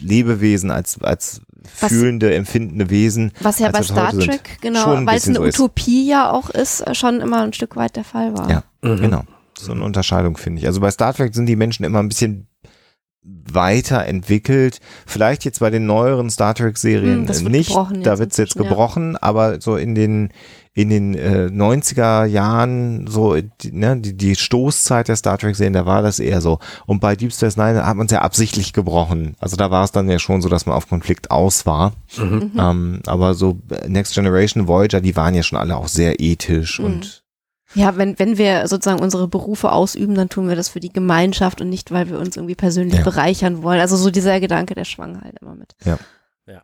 [0.00, 1.40] Lebewesen, als, als
[1.80, 3.32] was, fühlende, empfindende Wesen.
[3.40, 6.08] Was ja bei Star Trek, genau, weil es eine so Utopie ist.
[6.08, 8.50] ja auch ist, schon immer ein Stück weit der Fall war.
[8.50, 9.00] Ja, mhm.
[9.00, 9.22] genau.
[9.56, 10.66] So eine Unterscheidung finde ich.
[10.66, 12.47] Also bei Star Trek sind die Menschen immer ein bisschen
[13.50, 14.80] weiterentwickelt.
[15.06, 17.70] Vielleicht jetzt bei den neueren Star Trek-Serien hm, nicht.
[18.02, 19.18] Da wird es jetzt gebrochen, ja.
[19.22, 20.30] aber so in den
[20.78, 25.86] in den äh, 90er Jahren so die, ne, die, die Stoßzeit der Star Trek-Serien, da
[25.86, 26.60] war das eher so.
[26.86, 29.34] Und bei Deep Space Nine hat man es ja absichtlich gebrochen.
[29.40, 31.94] Also da war es dann ja schon so, dass man auf Konflikt aus war.
[32.16, 32.52] Mhm.
[32.56, 33.58] Ähm, aber so
[33.88, 36.84] Next Generation Voyager, die waren ja schon alle auch sehr ethisch mhm.
[36.84, 37.24] und
[37.74, 41.60] ja, wenn, wenn wir sozusagen unsere Berufe ausüben, dann tun wir das für die Gemeinschaft
[41.60, 43.04] und nicht, weil wir uns irgendwie persönlich ja.
[43.04, 43.80] bereichern wollen.
[43.80, 45.74] Also so dieser Gedanke, der schwang halt immer mit.
[45.84, 45.98] Ja.
[46.46, 46.62] ja.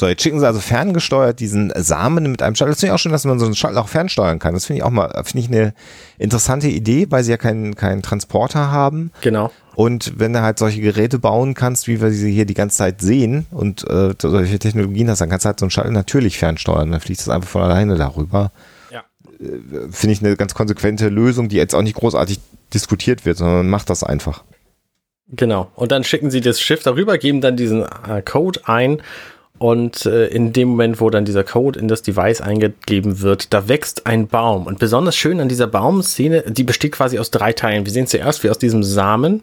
[0.00, 2.70] So, jetzt schicken sie also ferngesteuert diesen Samen mit einem Shuttle.
[2.70, 4.54] Das finde ich auch schön, dass man so einen Shuttle auch fernsteuern kann.
[4.54, 5.74] Das finde ich auch mal, finde ich eine
[6.18, 9.10] interessante Idee, weil sie ja keinen, keinen Transporter haben.
[9.22, 9.50] Genau.
[9.74, 13.00] Und wenn du halt solche Geräte bauen kannst, wie wir sie hier die ganze Zeit
[13.00, 16.92] sehen und äh, solche Technologien hast, dann kannst du halt so einen Shuttle natürlich fernsteuern.
[16.92, 18.52] Dann fliegt das einfach von alleine darüber.
[19.40, 22.38] Äh, finde ich eine ganz konsequente Lösung, die jetzt auch nicht großartig
[22.72, 24.44] diskutiert wird, sondern man macht das einfach.
[25.30, 25.70] Genau.
[25.74, 29.02] Und dann schicken sie das Schiff darüber, geben dann diesen äh, Code ein
[29.58, 33.68] und äh, in dem Moment, wo dann dieser Code in das Device eingegeben wird, da
[33.68, 34.66] wächst ein Baum.
[34.66, 37.84] Und besonders schön an dieser Baumszene, die besteht quasi aus drei Teilen.
[37.84, 39.42] Wir sehen zuerst, wie aus diesem Samen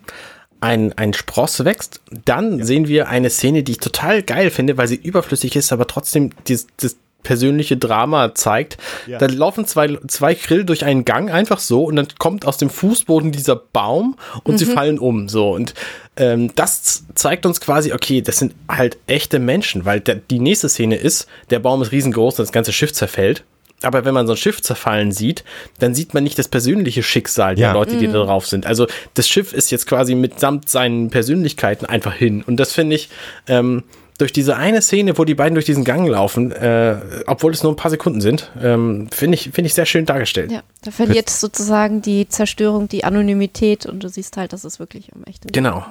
[0.62, 2.02] ein, ein Spross wächst.
[2.24, 2.66] Dann ja.
[2.66, 6.32] sehen wir eine Szene, die ich total geil finde, weil sie überflüssig ist, aber trotzdem
[6.48, 6.96] das, das
[7.26, 8.78] persönliche Drama zeigt.
[9.08, 9.18] Ja.
[9.18, 12.70] Da laufen zwei, zwei Grill durch einen Gang einfach so und dann kommt aus dem
[12.70, 14.16] Fußboden dieser Baum
[14.46, 14.58] und mhm.
[14.58, 15.28] sie fallen um.
[15.28, 15.74] So und
[16.16, 20.70] ähm, das zeigt uns quasi, okay, das sind halt echte Menschen, weil der, die nächste
[20.70, 23.44] Szene ist, der Baum ist riesengroß und das ganze Schiff zerfällt.
[23.82, 25.44] Aber wenn man so ein Schiff zerfallen sieht,
[25.80, 27.74] dann sieht man nicht das persönliche Schicksal der ja.
[27.74, 28.14] Leute, die mhm.
[28.14, 28.66] da drauf sind.
[28.66, 32.44] Also das Schiff ist jetzt quasi mitsamt seinen Persönlichkeiten einfach hin.
[32.46, 33.10] Und das finde ich,
[33.48, 33.84] ähm,
[34.18, 36.98] durch diese eine Szene, wo die beiden durch diesen Gang laufen, äh,
[37.28, 40.52] obwohl es nur ein paar Sekunden sind, ähm, finde ich, finde ich sehr schön dargestellt.
[40.52, 44.80] Ja, da verliert Für sozusagen die Zerstörung, die Anonymität und du siehst halt, dass es
[44.80, 45.86] wirklich um echte Genau.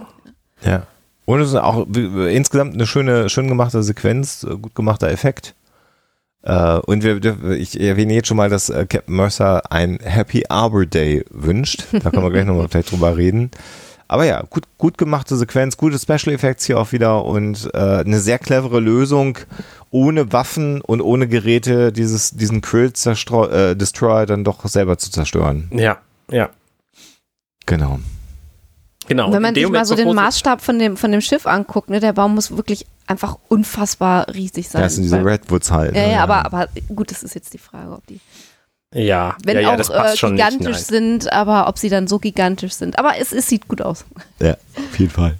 [0.64, 0.86] Ja.
[1.26, 5.54] Und es ist auch insgesamt eine schöne, schön gemachte Sequenz, äh, gut gemachter Effekt.
[6.46, 11.24] Uh, und wir, ich erwähne jetzt schon mal, dass Captain Mercer ein Happy Arbor Day
[11.30, 11.86] wünscht.
[11.90, 13.50] Da können wir gleich nochmal vielleicht drüber reden.
[14.14, 18.20] Aber ja, gut, gut gemachte Sequenz, gute Special Effects hier auch wieder und äh, eine
[18.20, 19.38] sehr clevere Lösung,
[19.90, 25.68] ohne Waffen und ohne Geräte dieses, diesen Krill äh, Destroyer dann doch selber zu zerstören.
[25.74, 25.98] Ja,
[26.30, 26.50] ja.
[27.66, 27.98] Genau.
[29.08, 29.32] Genau.
[29.32, 32.12] wenn man sich mal so den Maßstab von dem, von dem Schiff anguckt, ne, der
[32.12, 34.82] Baum muss wirklich einfach unfassbar riesig sein.
[34.82, 35.96] Das sind diese Redwoods halt.
[35.96, 36.12] Ja, ne?
[36.12, 38.20] ja, aber, aber gut, das ist jetzt die Frage, ob die
[38.94, 42.72] ja, wenn ja, ja, auch äh, gigantisch nicht, sind, aber ob sie dann so gigantisch
[42.72, 42.98] sind.
[42.98, 44.04] Aber es, es sieht gut aus.
[44.40, 45.36] Ja, auf jeden Fall.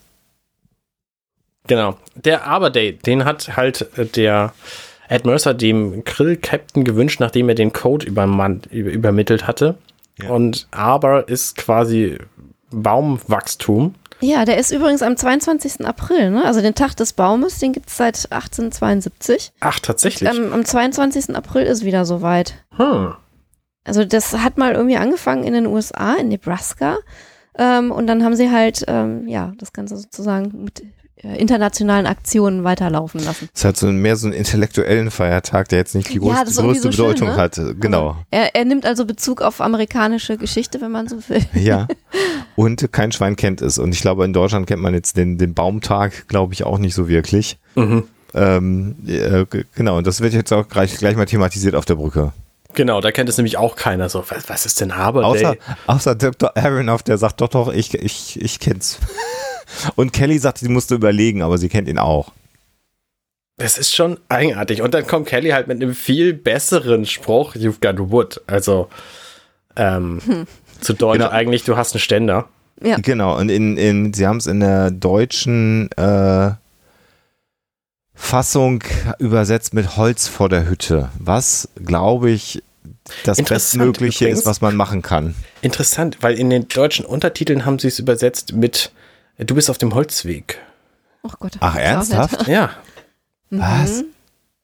[1.66, 1.96] Genau.
[2.16, 4.52] Der Arbor-Day, den hat halt äh, der
[5.09, 9.76] Ed Mercer dem Krill-Captain gewünscht, nachdem er den Code übermittelt hatte.
[10.20, 10.30] Ja.
[10.30, 12.18] Und Arbor ist quasi
[12.70, 13.94] Baumwachstum.
[14.20, 15.84] Ja, der ist übrigens am 22.
[15.86, 16.44] April, ne?
[16.44, 19.52] Also den Tag des Baumes, den gibt es seit 1872.
[19.61, 20.30] Ach, tatsächlich.
[20.30, 21.36] Und, ähm, am 22.
[21.36, 22.55] April ist wieder soweit.
[22.76, 23.14] Hm.
[23.85, 26.99] Also das hat mal irgendwie angefangen in den USA, in Nebraska.
[27.57, 30.82] Ähm, und dann haben sie halt, ähm, ja, das Ganze sozusagen mit
[31.24, 33.49] äh, internationalen Aktionen weiterlaufen lassen.
[33.55, 36.82] Es hat so mehr so einen intellektuellen Feiertag, der jetzt nicht die größte, ja, größte
[36.82, 37.43] so Bedeutung schön, ne?
[37.43, 37.61] hat.
[37.80, 38.16] Genau.
[38.30, 41.45] Er, er, nimmt also Bezug auf amerikanische Geschichte, wenn man so will.
[41.55, 41.87] Ja.
[42.57, 43.78] Und kein Schwein kennt es.
[43.78, 46.95] Und ich glaube, in Deutschland kennt man jetzt den, den Baumtag, glaube ich, auch nicht
[46.95, 47.59] so wirklich.
[47.74, 48.05] Mhm.
[48.35, 52.32] Ähm, äh, genau, und das wird jetzt auch gleich, gleich mal thematisiert auf der Brücke.
[52.74, 54.08] Genau, da kennt es nämlich auch keiner.
[54.08, 55.56] So, was, was ist denn Arbor außer,
[55.86, 56.56] Außer Dr.
[56.56, 58.98] Aronoff, der sagt, doch, doch, ich, ich, ich kenn's.
[59.96, 62.32] Und Kelly sagt, sie musste überlegen, aber sie kennt ihn auch.
[63.56, 64.82] Das ist schon eigenartig.
[64.82, 68.40] Und dann kommt Kelly halt mit einem viel besseren Spruch, you've got wood.
[68.46, 68.88] Also
[69.76, 70.46] ähm, hm.
[70.80, 71.30] zu Deutsch genau.
[71.30, 72.48] eigentlich, du hast einen Ständer.
[72.82, 72.96] Ja.
[72.96, 76.52] Genau, und in, in, sie haben es in der deutschen äh,
[78.14, 78.82] Fassung
[79.18, 82.62] übersetzt mit Holz vor der Hütte, was, glaube ich,
[83.24, 84.40] das Bestmögliche übrigens.
[84.40, 85.34] ist, was man machen kann.
[85.62, 88.92] Interessant, weil in den deutschen Untertiteln haben sie es übersetzt mit
[89.38, 90.58] Du bist auf dem Holzweg.
[91.22, 91.56] Oh Gott.
[91.60, 92.46] Ach, ernsthaft?
[92.46, 92.70] Ja.
[93.50, 94.02] Was?
[94.02, 94.04] Mhm.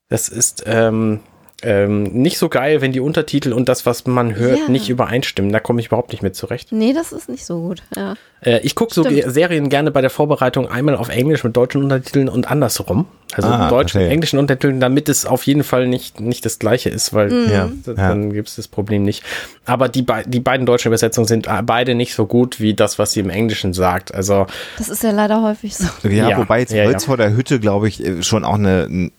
[0.09, 1.21] Das ist, ähm,
[1.63, 4.69] ähm, nicht so geil, wenn die Untertitel und das, was man hört, ja.
[4.69, 5.53] nicht übereinstimmen.
[5.53, 6.73] Da komme ich überhaupt nicht mit zurecht.
[6.73, 7.83] Nee, das ist nicht so gut.
[7.97, 8.15] Ja.
[8.43, 12.29] Äh, ich gucke so Serien gerne bei der Vorbereitung einmal auf Englisch mit deutschen Untertiteln
[12.29, 13.07] und andersrum.
[13.35, 16.91] Also ah, deutsch mit englischen Untertiteln, damit es auf jeden Fall nicht, nicht das gleiche
[16.91, 17.53] ist, weil mhm.
[17.53, 19.23] ja, dann gibt es das Problem nicht.
[19.67, 23.13] Aber die, be die beiden deutschen Übersetzungen sind beide nicht so gut wie das, was
[23.13, 24.13] sie im Englischen sagt.
[24.13, 24.47] Also
[24.79, 25.87] das ist ja leider häufig so.
[26.09, 29.11] Ja, ja wobei jetzt Holz vor der Hütte, glaube ich, äh, schon auch eine,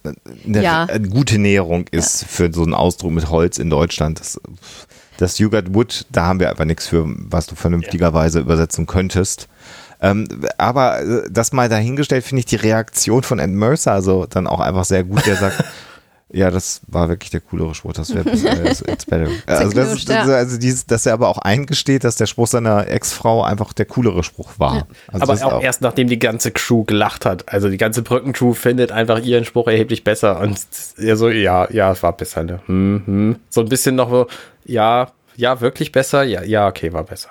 [0.46, 4.20] eine, eine gute Näherung ist für so einen Ausdruck mit Holz in Deutschland.
[4.20, 4.40] Das,
[5.18, 8.46] das You Got Wood, da haben wir einfach nichts für, was du vernünftigerweise ja.
[8.46, 9.50] übersetzen könntest.
[10.02, 10.28] Ähm,
[10.58, 14.62] aber äh, das mal dahingestellt, finde ich die Reaktion von Ed Mercer also dann auch
[14.62, 15.64] einfach sehr gut, der sagt,
[16.34, 17.94] Ja, das war wirklich der coolere Spruch.
[17.94, 19.28] Das wäre äh, it's better.
[19.46, 22.88] also, das ist, das, also dieses, dass er aber auch eingesteht, dass der Spruch seiner
[22.88, 24.76] Ex-Frau einfach der coolere Spruch war.
[24.76, 24.88] Ja.
[25.12, 27.52] Also aber auch, auch, erst nachdem die ganze Crew gelacht hat.
[27.52, 30.40] Also die ganze Brückencrew findet einfach ihren Spruch erheblich besser.
[30.40, 30.58] Und
[30.98, 32.44] er so, ja, ja, es war besser.
[32.44, 32.60] Ne?
[32.66, 33.36] Hm, hm.
[33.50, 34.28] So ein bisschen noch so,
[34.66, 36.24] ja, ja, wirklich besser.
[36.24, 37.30] Ja, ja, okay, war besser.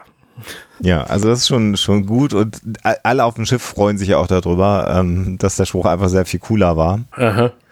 [0.80, 2.60] Ja, also das ist schon, schon gut und
[3.02, 6.24] alle auf dem Schiff freuen sich ja auch darüber, ähm, dass der Spruch einfach sehr
[6.24, 7.00] viel cooler war.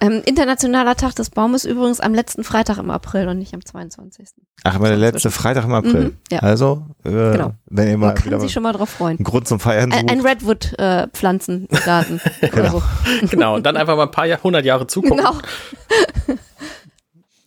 [0.00, 4.28] Ähm, internationaler Tag des Baumes übrigens am letzten Freitag im April und nicht am 22.
[4.64, 6.04] Ach, aber der letzte Freitag im April.
[6.04, 6.40] Mhm, ja.
[6.40, 7.52] Also, äh, genau.
[7.66, 9.18] wenn ihr mal Man kann sich schon mal drauf freuen.
[9.18, 10.00] Einen Grund zum Feiern sucht.
[10.00, 12.20] Ein, ein Redwood-Pflanzengarten.
[12.40, 12.70] Äh, genau.
[12.70, 12.82] So.
[13.30, 15.18] genau, und dann einfach mal ein paar hundert Jahre zugucken.
[15.18, 16.36] Genau.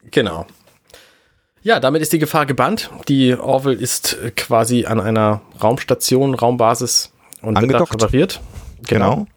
[0.10, 0.46] genau.
[1.64, 2.90] Ja, damit ist die Gefahr gebannt.
[3.08, 7.94] Die Orville ist äh, quasi an einer Raumstation, Raumbasis und Angedockt.
[7.94, 8.42] wird repariert.
[8.88, 9.16] Genau.
[9.16, 9.28] genau.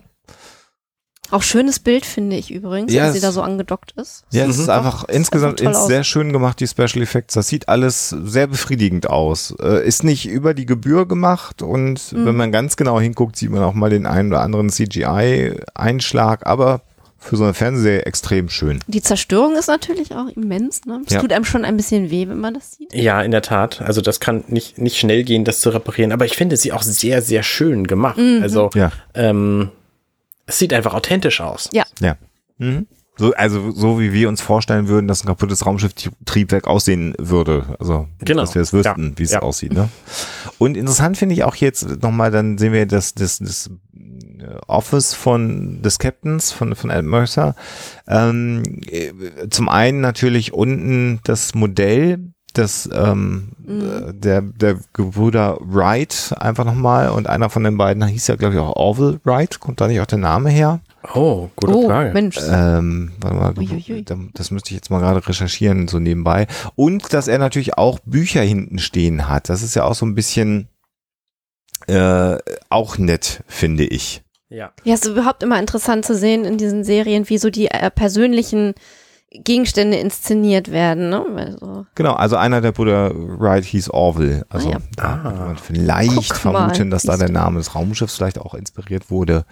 [1.31, 4.25] Auch schönes Bild finde ich übrigens, ja, wenn sie da so angedockt ist.
[4.31, 4.63] Ja, es mhm.
[4.63, 7.35] ist einfach das insgesamt ist sehr schön gemacht, die Special Effects.
[7.35, 9.55] Das sieht alles sehr befriedigend aus.
[9.61, 12.27] Äh, ist nicht über die Gebühr gemacht und mhm.
[12.27, 16.83] wenn man ganz genau hinguckt, sieht man auch mal den einen oder anderen CGI-Einschlag, aber
[17.25, 18.81] für so eine Fernsehserie extrem schön.
[18.87, 20.85] Die Zerstörung ist natürlich auch immens.
[20.85, 21.03] Ne?
[21.07, 21.21] Es ja.
[21.21, 22.93] tut einem schon ein bisschen weh, wenn man das sieht.
[22.93, 23.81] Ja, in der Tat.
[23.81, 26.13] Also das kann nicht, nicht schnell gehen, das zu reparieren.
[26.13, 28.19] Aber ich finde sie auch sehr, sehr schön gemacht.
[28.19, 28.41] Mhm.
[28.43, 28.93] Also ja.
[29.15, 29.71] ähm,
[30.47, 31.71] es sieht einfach authentisch aus.
[31.73, 31.85] Ja.
[32.01, 32.17] Ja.
[32.59, 32.87] Mhm.
[33.17, 37.77] So, also so wie wir uns vorstellen würden, dass ein kaputtes Raumschiff-Triebwerk aussehen würde.
[37.79, 38.41] Also genau.
[38.41, 39.19] dass wir es wüssten, ja.
[39.19, 39.43] wie es ja.
[39.43, 39.73] aussieht.
[39.73, 39.89] Ne?
[40.59, 45.15] Und interessant finde ich auch jetzt nochmal, dann sehen wir das, das, das äh, Office
[45.15, 47.55] von des Captains, von, von Ed Mercer.
[48.09, 49.13] Ähm, äh,
[49.49, 52.19] zum einen natürlich unten das Modell
[52.55, 54.21] das ähm, mhm.
[54.21, 58.61] der der Gebrüder Wright einfach nochmal und einer von den beiden hieß ja glaube ich
[58.61, 60.81] auch Orville Wright kommt da nicht auch der Name her
[61.15, 64.05] oh gute oh, Frage Mensch ähm, warte mal Uiuiui.
[64.35, 68.43] das müsste ich jetzt mal gerade recherchieren so nebenbei und dass er natürlich auch Bücher
[68.43, 70.69] hinten stehen hat das ist ja auch so ein bisschen
[71.87, 72.39] äh,
[72.71, 74.71] auch nett finde ich ja.
[74.85, 77.91] Ja, es ist überhaupt immer interessant zu sehen in diesen Serien, wie so die äh,
[77.91, 78.75] persönlichen
[79.33, 81.11] Gegenstände inszeniert werden.
[81.11, 81.25] Ne?
[81.37, 84.47] Also genau, also einer der Brüder Wright hieß Orville.
[84.49, 84.79] Also ah, ja.
[84.97, 86.91] da kann man vielleicht Guck vermuten, mal.
[86.91, 89.45] dass da der Name des Raumschiffs vielleicht auch inspiriert wurde.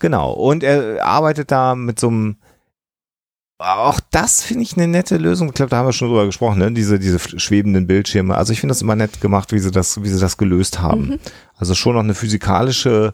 [0.00, 2.36] Genau, und er arbeitet da mit so einem
[3.60, 5.48] auch das finde ich eine nette Lösung.
[5.48, 6.72] Ich glaube, da haben wir schon drüber gesprochen, ne?
[6.72, 8.34] Diese, diese schwebenden Bildschirme.
[8.34, 11.02] Also ich finde das immer nett gemacht, wie sie das, wie sie das gelöst haben.
[11.02, 11.18] Mhm.
[11.56, 13.12] Also schon noch eine physikalische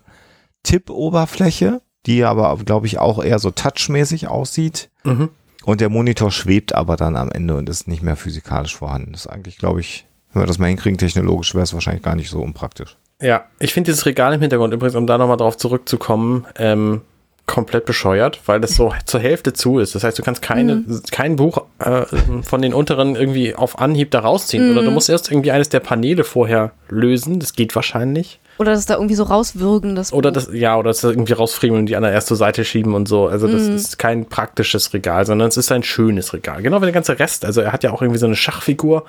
[0.62, 4.90] Tipp-Oberfläche, die aber, glaube ich, auch eher so touchmäßig aussieht.
[5.02, 5.30] Mhm.
[5.64, 9.12] Und der Monitor schwebt aber dann am Ende und ist nicht mehr physikalisch vorhanden.
[9.12, 12.14] Das ist eigentlich, glaube ich, wenn wir das mal hinkriegen, technologisch wäre es wahrscheinlich gar
[12.14, 12.96] nicht so unpraktisch.
[13.20, 17.00] Ja, ich finde dieses Regal im Hintergrund übrigens, um da nochmal drauf zurückzukommen, ähm,
[17.46, 19.94] komplett bescheuert, weil das so zur Hälfte zu ist.
[19.94, 21.02] Das heißt, du kannst keine, mhm.
[21.10, 22.04] kein Buch äh,
[22.42, 24.66] von den unteren irgendwie auf Anhieb da rausziehen.
[24.66, 24.72] Mhm.
[24.72, 24.94] Oder du mhm.
[24.94, 27.40] musst erst irgendwie eines der Paneele vorher lösen.
[27.40, 28.40] Das geht wahrscheinlich.
[28.58, 31.86] Oder das da irgendwie so rauswürgen, das Oder das, ja, oder das irgendwie rausfriemeln und
[31.86, 33.26] die an der erste Seite schieben und so.
[33.26, 33.76] Also das mhm.
[33.76, 36.62] ist kein praktisches Regal, sondern es ist ein schönes Regal.
[36.62, 37.44] Genau wie der ganze Rest.
[37.44, 39.04] Also er hat ja auch irgendwie so eine Schachfigur.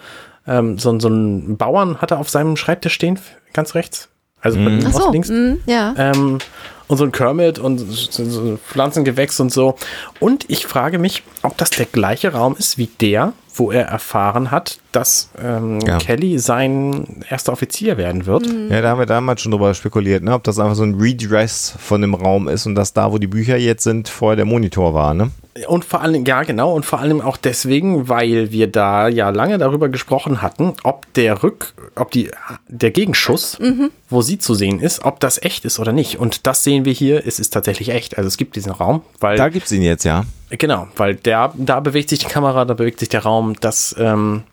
[0.45, 3.19] Ähm, so, so einen Bauern hat er auf seinem Schreibtisch stehen,
[3.53, 4.09] ganz rechts.
[4.41, 4.85] Also mhm.
[4.85, 5.29] Ach so, links.
[5.29, 5.93] Mhm, ja.
[5.97, 6.39] Ähm,
[6.87, 9.75] und so ein Kermit und so Pflanzengewächs und so.
[10.19, 14.51] Und ich frage mich, ob das der gleiche Raum ist wie der, wo er erfahren
[14.51, 15.97] hat, dass ähm, ja.
[15.97, 18.47] Kelly sein erster Offizier werden wird.
[18.47, 18.71] Mhm.
[18.71, 20.33] Ja, da haben wir damals schon drüber spekuliert, ne?
[20.33, 23.27] ob das einfach so ein Redress von dem Raum ist und dass da, wo die
[23.27, 25.13] Bücher jetzt sind, vorher der Monitor war.
[25.13, 25.31] Ne?
[25.67, 29.57] Und vor allem, ja genau, und vor allem auch deswegen, weil wir da ja lange
[29.57, 32.29] darüber gesprochen hatten, ob der Rück, ob die,
[32.67, 33.89] der Gegenschuss, mhm.
[34.09, 36.19] wo sie zu sehen ist, ob das echt ist oder nicht.
[36.19, 38.17] Und das sehen wir hier, es ist tatsächlich echt.
[38.17, 39.37] Also es gibt diesen Raum, weil.
[39.37, 40.25] Da gibt es ihn jetzt, ja.
[40.49, 44.43] Genau, weil der, da bewegt sich die Kamera, da bewegt sich der Raum, das, ähm,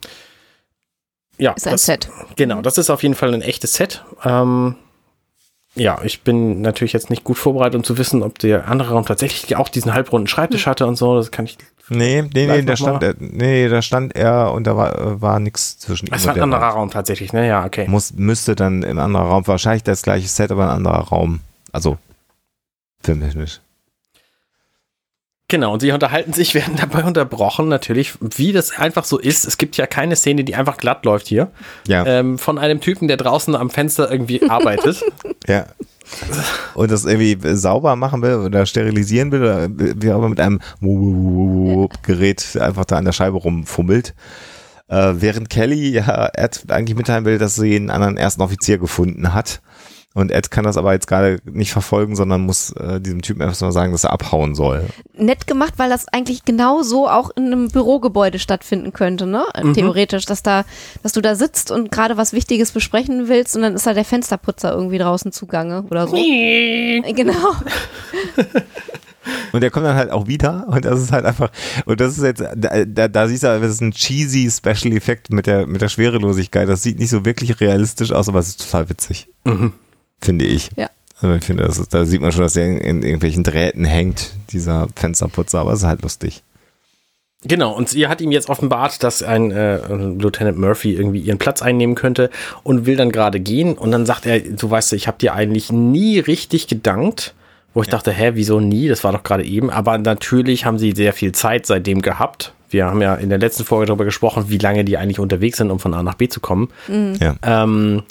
[1.37, 1.51] ja.
[1.53, 2.09] Ist ein das, Set.
[2.35, 4.03] Genau, das ist auf jeden Fall ein echtes Set.
[4.23, 4.75] Ähm,
[5.75, 9.05] ja, ich bin natürlich jetzt nicht gut vorbereitet, um zu wissen, ob der andere Raum
[9.05, 10.71] tatsächlich auch diesen halbrunden Schreibtisch hm.
[10.71, 11.15] hatte und so.
[11.17, 11.57] Das kann ich.
[11.89, 15.77] Nee, nee, nee, da stand, er, nee, da stand er und da war, war nichts
[15.77, 17.47] zwischen ihm Es war ein anderer Raum tatsächlich, ne?
[17.47, 17.85] Ja, okay.
[17.87, 21.41] Muss, müsste dann ein anderer Raum, wahrscheinlich das gleiche Set, aber ein anderer Raum.
[21.71, 21.97] Also,
[23.03, 23.59] filmtechnisch.
[25.47, 29.45] Genau, und sie unterhalten sich, werden dabei unterbrochen, natürlich, wie das einfach so ist.
[29.45, 31.51] Es gibt ja keine Szene, die einfach glatt läuft hier.
[31.87, 32.05] Ja.
[32.05, 35.03] Ähm, von einem Typen, der draußen am Fenster irgendwie arbeitet.
[35.47, 35.65] ja.
[36.75, 40.59] Und das irgendwie sauber machen will oder sterilisieren will, oder wie auch immer mit einem
[42.03, 44.13] Gerät einfach da an der Scheibe rumfummelt.
[44.87, 46.29] Äh, während Kelly ja
[46.67, 49.61] eigentlich mitteilen will, dass sie einen anderen ersten Offizier gefunden hat
[50.15, 53.59] und Ed kann das aber jetzt gerade nicht verfolgen, sondern muss äh, diesem Typen einfach
[53.59, 54.85] mal sagen, dass er abhauen soll.
[55.17, 59.43] Nett gemacht, weil das eigentlich genau so auch in einem Bürogebäude stattfinden könnte, ne?
[59.61, 59.73] Mhm.
[59.73, 60.63] Theoretisch, dass da,
[61.03, 64.05] dass du da sitzt und gerade was Wichtiges besprechen willst und dann ist da der
[64.05, 66.15] Fensterputzer irgendwie draußen zugange oder so.
[66.15, 67.51] genau.
[69.51, 71.49] Und der kommt dann halt auch wieder und das ist halt einfach,
[71.85, 75.31] und das ist jetzt, da, da, da siehst du, das ist ein cheesy Special Effekt
[75.31, 76.69] mit der, mit der Schwerelosigkeit.
[76.69, 79.27] Das sieht nicht so wirklich realistisch aus, aber es ist total witzig.
[79.43, 79.73] Mhm
[80.21, 80.69] finde ich.
[80.75, 80.89] Ja.
[81.21, 84.31] Also ich finde, ist, da sieht man schon, dass er in, in, irgendwelchen Drähten hängt,
[84.51, 86.43] dieser Fensterputzer, aber es ist halt lustig.
[87.43, 91.61] Genau, und sie hat ihm jetzt offenbart, dass ein äh, Lieutenant Murphy irgendwie ihren Platz
[91.61, 92.31] einnehmen könnte
[92.63, 93.77] und will dann gerade gehen.
[93.77, 97.33] Und dann sagt er, du weißt, ich habe dir eigentlich nie richtig gedankt.
[97.75, 97.91] Wo ich ja.
[97.91, 98.87] dachte, hä, wieso nie?
[98.87, 99.69] Das war doch gerade eben.
[99.69, 102.53] Aber natürlich haben sie sehr viel Zeit seitdem gehabt.
[102.69, 105.71] Wir haben ja in der letzten Folge darüber gesprochen, wie lange die eigentlich unterwegs sind,
[105.71, 106.69] um von A nach B zu kommen.
[106.87, 107.17] Mhm.
[107.19, 107.35] Ja.
[107.43, 108.03] Ähm,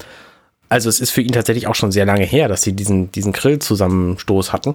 [0.69, 3.33] also es ist für ihn tatsächlich auch schon sehr lange her, dass sie diesen, diesen
[3.33, 4.75] Grillzusammenstoß hatten.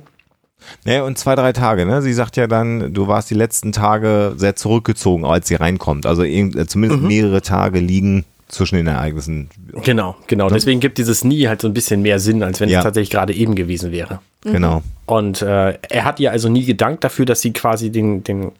[0.86, 2.02] Naja, und zwei, drei Tage, ne?
[2.02, 6.06] Sie sagt ja dann, du warst die letzten Tage sehr zurückgezogen, als sie reinkommt.
[6.06, 7.08] Also äh, zumindest mhm.
[7.08, 9.50] mehrere Tage liegen zwischen den Ereignissen.
[9.84, 10.50] Genau, genau.
[10.50, 12.80] Deswegen gibt dieses Nie halt so ein bisschen mehr Sinn, als wenn ja.
[12.80, 14.20] es tatsächlich gerade eben gewesen wäre.
[14.44, 14.52] Mhm.
[14.52, 14.84] Genau.
[15.06, 18.52] Und äh, er hat ihr also nie gedankt dafür, dass sie quasi den, den,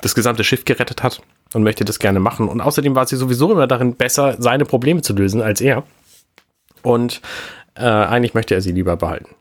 [0.00, 1.20] das gesamte Schiff gerettet hat
[1.54, 2.48] und möchte das gerne machen.
[2.48, 5.82] Und außerdem war sie sowieso immer darin besser, seine Probleme zu lösen als er.
[6.82, 7.20] Und
[7.74, 9.34] äh, eigentlich möchte er sie lieber behalten.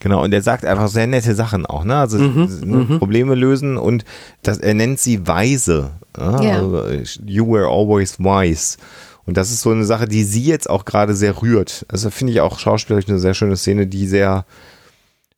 [0.00, 1.96] Genau, und er sagt einfach sehr nette Sachen auch, ne?
[1.96, 2.76] Also mhm, ne?
[2.88, 2.98] Mhm.
[2.98, 4.04] Probleme lösen und
[4.42, 5.90] das, er nennt sie weise.
[6.18, 6.42] Ja?
[6.42, 6.54] Ja.
[6.54, 6.86] Also,
[7.26, 8.78] you were always wise.
[9.26, 11.84] Und das ist so eine Sache, die sie jetzt auch gerade sehr rührt.
[11.88, 14.46] Also finde ich auch schauspielerisch eine sehr schöne Szene, die sehr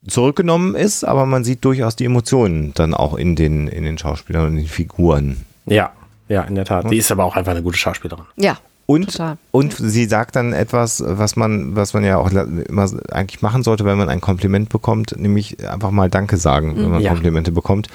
[0.06, 4.46] zurückgenommen ist, aber man sieht durchaus die Emotionen dann auch in den, in den Schauspielern
[4.46, 5.44] und den Figuren.
[5.66, 5.92] Ja,
[6.28, 6.90] ja, in der Tat.
[6.90, 8.24] Die ist aber auch einfach eine gute Schauspielerin.
[8.36, 8.58] Ja,
[8.92, 9.18] und,
[9.52, 13.86] und sie sagt dann etwas, was man, was man ja auch immer eigentlich machen sollte,
[13.86, 17.10] wenn man ein Kompliment bekommt, nämlich einfach mal Danke sagen, wenn man ja.
[17.10, 17.88] Komplimente bekommt.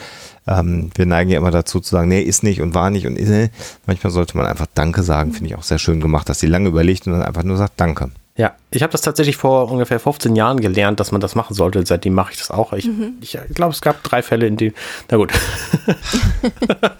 [0.48, 3.16] Ähm, wir neigen ja immer dazu zu sagen, nee, ist nicht und war nicht und
[3.16, 3.54] ist nicht.
[3.86, 6.70] Manchmal sollte man einfach Danke sagen, finde ich auch sehr schön gemacht, dass sie lange
[6.70, 8.10] überlegt und dann einfach nur sagt Danke.
[8.36, 11.86] Ja, ich habe das tatsächlich vor ungefähr 15 Jahren gelernt, dass man das machen sollte.
[11.86, 12.74] Seitdem mache ich das auch.
[12.74, 13.18] Ich, mhm.
[13.22, 14.74] ich glaube, es gab drei Fälle, in denen.
[15.12, 15.32] Na gut.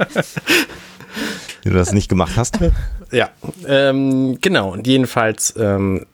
[1.64, 2.60] Wie du das nicht gemacht hast.
[3.12, 3.30] Ja,
[3.66, 4.74] ähm, genau.
[4.74, 6.06] Und jedenfalls ähm,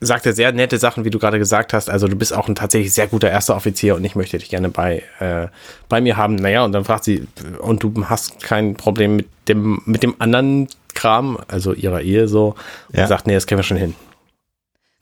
[0.00, 1.90] sagt er sehr nette Sachen, wie du gerade gesagt hast.
[1.90, 4.68] Also du bist auch ein tatsächlich sehr guter erster Offizier und ich möchte dich gerne
[4.68, 5.48] bei, äh,
[5.88, 6.36] bei mir haben.
[6.36, 7.26] Naja, und dann fragt sie,
[7.60, 12.54] und du hast kein Problem mit dem, mit dem anderen Kram, also ihrer Ehe so.
[12.88, 13.06] Und ja.
[13.06, 13.94] sagt, nee, das kriegen wir schon hin.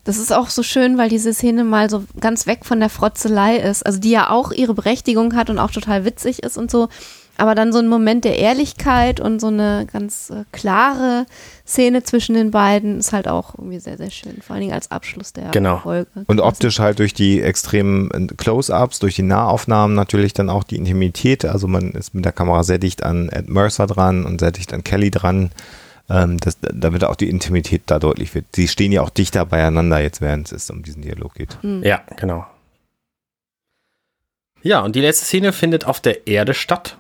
[0.05, 3.57] Das ist auch so schön, weil diese Szene mal so ganz weg von der Frotzelei
[3.57, 3.85] ist.
[3.85, 6.89] Also die ja auch ihre Berechtigung hat und auch total witzig ist und so.
[7.39, 11.27] Aber dann so ein Moment der Ehrlichkeit und so eine ganz äh, klare
[11.67, 14.41] Szene zwischen den beiden ist halt auch irgendwie sehr, sehr schön.
[14.41, 15.79] Vor allen Dingen als Abschluss der genau.
[15.79, 16.25] Folge.
[16.27, 20.77] Und optisch halt durch die extremen äh, Close-Ups, durch die Nahaufnahmen natürlich dann auch die
[20.77, 21.45] Intimität.
[21.45, 24.73] Also man ist mit der Kamera sehr dicht an Ed Mercer dran und sehr dicht
[24.73, 25.51] an Kelly dran.
[26.09, 28.47] Ähm, das, damit auch die Intimität da deutlich wird.
[28.55, 31.59] Sie stehen ja auch dichter beieinander jetzt, während es um diesen Dialog geht.
[31.63, 31.83] Mhm.
[31.83, 32.47] Ja, genau.
[34.63, 36.97] Ja, und die letzte Szene findet auf der Erde statt.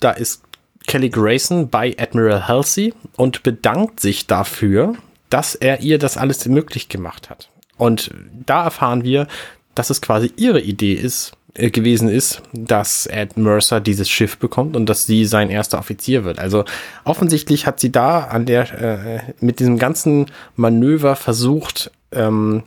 [0.00, 0.42] Da ist
[0.86, 4.94] Kelly Grayson bei Admiral Halsey und bedankt sich dafür,
[5.30, 7.48] dass er ihr das alles möglich gemacht hat.
[7.76, 8.10] Und
[8.46, 9.26] da erfahren wir,
[9.74, 14.76] dass es quasi ihre Idee ist, äh, gewesen ist, dass Ed Mercer dieses Schiff bekommt
[14.76, 16.38] und dass sie sein erster Offizier wird.
[16.38, 16.64] Also
[17.04, 22.62] offensichtlich hat sie da an der äh, mit diesem ganzen Manöver versucht, ähm,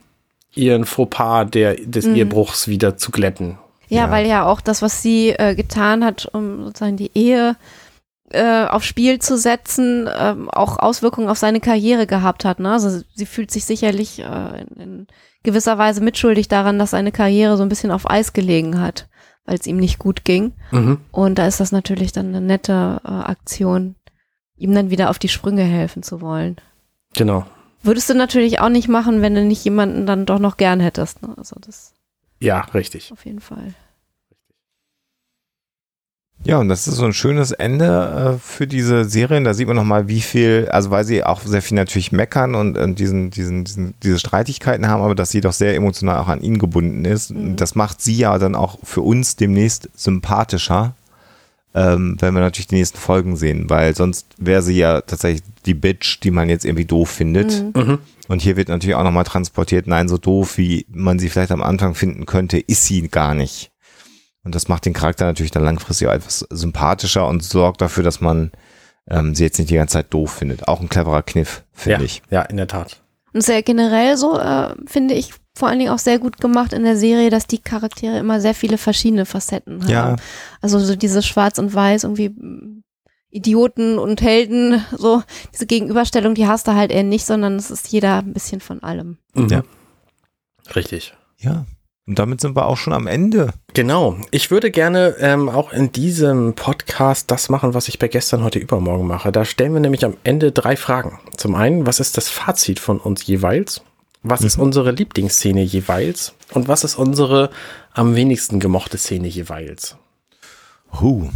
[0.54, 2.16] ihren Fauxpas der, des mhm.
[2.16, 3.58] Ehebruchs wieder zu glätten.
[3.90, 7.56] Ja, ja, weil ja auch das, was sie äh, getan hat, um sozusagen die Ehe
[8.32, 12.60] äh, aufs Spiel zu setzen, äh, auch Auswirkungen auf seine Karriere gehabt hat.
[12.60, 12.72] Ne?
[12.72, 15.08] Also sie fühlt sich sicherlich äh, in, in
[15.44, 19.10] gewisser Weise mitschuldig daran, dass seine Karriere so ein bisschen auf Eis gelegen hat,
[19.46, 20.54] weil es ihm nicht gut ging.
[20.72, 21.00] Mhm.
[21.12, 23.96] Und da ist das natürlich dann eine nette äh, Aktion,
[24.58, 26.58] ihm dann wieder auf die Sprünge helfen zu wollen.
[27.16, 27.46] Genau.
[27.82, 31.24] Würdest du natürlich auch nicht machen, wenn du nicht jemanden dann doch noch gern hättest.
[31.24, 31.34] Ne?
[31.38, 31.94] Also das
[32.40, 33.12] ja, richtig.
[33.12, 33.74] Auf jeden Fall.
[36.46, 39.44] Ja, und das ist so ein schönes Ende äh, für diese Serien.
[39.44, 42.78] Da sieht man nochmal, wie viel, also weil sie auch sehr viel natürlich meckern und,
[42.78, 46.42] und diesen, diesen, diesen, diese Streitigkeiten haben, aber dass sie doch sehr emotional auch an
[46.42, 47.32] ihn gebunden ist.
[47.32, 47.58] Mhm.
[47.58, 50.96] Das macht sie ja dann auch für uns demnächst sympathischer,
[51.76, 55.74] ähm, wenn wir natürlich die nächsten Folgen sehen, weil sonst wäre sie ja tatsächlich die
[55.74, 57.64] Bitch, die man jetzt irgendwie doof findet.
[57.76, 57.82] Mhm.
[57.82, 57.98] mhm.
[58.28, 61.64] Und hier wird natürlich auch nochmal transportiert, nein, so doof, wie man sie vielleicht am
[61.64, 63.72] Anfang finden könnte, ist sie gar nicht.
[64.44, 68.22] Und das macht den Charakter natürlich dann langfristig auch etwas sympathischer und sorgt dafür, dass
[68.22, 68.52] man
[69.10, 70.68] ähm, sie jetzt nicht die ganze Zeit doof findet.
[70.68, 72.22] Auch ein cleverer Kniff, finde ja, ich.
[72.30, 73.02] Ja, in der Tat.
[73.34, 76.84] Und sehr generell so, äh, finde ich vor allen Dingen auch sehr gut gemacht in
[76.84, 79.92] der Serie, dass die Charaktere immer sehr viele verschiedene Facetten haben.
[79.92, 80.16] Ja.
[80.62, 82.34] Also so dieses Schwarz und Weiß irgendwie
[83.30, 85.22] Idioten und Helden, so
[85.54, 88.82] diese Gegenüberstellung, die hast du halt eher nicht, sondern es ist jeder ein bisschen von
[88.82, 89.18] allem.
[89.36, 89.50] Mhm.
[89.50, 89.64] Ja.
[90.76, 91.14] Richtig.
[91.38, 91.66] Ja.
[92.08, 93.54] Und damit sind wir auch schon am Ende.
[93.74, 94.18] Genau.
[94.32, 98.58] Ich würde gerne ähm, auch in diesem Podcast das machen, was ich bei gestern, heute,
[98.58, 99.32] übermorgen mache.
[99.32, 101.20] Da stellen wir nämlich am Ende drei Fragen.
[101.38, 103.84] Zum einen, was ist das Fazit von uns jeweils?
[104.24, 104.48] Was mhm.
[104.48, 106.34] ist unsere Lieblingsszene jeweils?
[106.52, 107.50] Und was ist unsere
[107.94, 109.96] am wenigsten gemochte Szene jeweils?
[111.00, 111.30] Huh.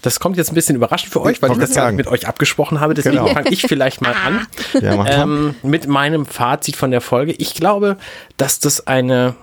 [0.00, 2.80] Das kommt jetzt ein bisschen überraschend für euch, weil ich das ja mit euch abgesprochen
[2.80, 2.94] habe.
[2.94, 3.28] Deswegen genau.
[3.28, 4.46] fange ich vielleicht mal an
[4.80, 7.32] ja, ähm, mit meinem Fazit von der Folge.
[7.32, 7.98] Ich glaube,
[8.36, 9.34] dass das eine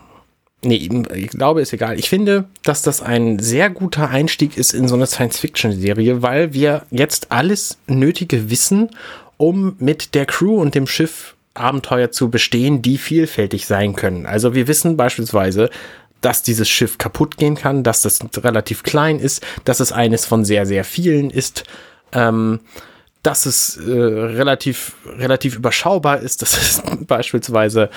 [0.65, 1.99] Nee, ich glaube, ist egal.
[1.99, 6.83] Ich finde, dass das ein sehr guter Einstieg ist in so eine Science-Fiction-Serie, weil wir
[6.89, 8.89] jetzt alles Nötige wissen,
[9.35, 14.25] um mit der Crew und dem Schiff Abenteuer zu bestehen, die vielfältig sein können.
[14.25, 15.69] Also wir wissen beispielsweise,
[16.21, 20.45] dass dieses Schiff kaputt gehen kann, dass das relativ klein ist, dass es eines von
[20.45, 21.65] sehr, sehr vielen ist,
[22.13, 22.61] ähm,
[23.23, 27.89] dass es äh, relativ, relativ überschaubar ist, dass es beispielsweise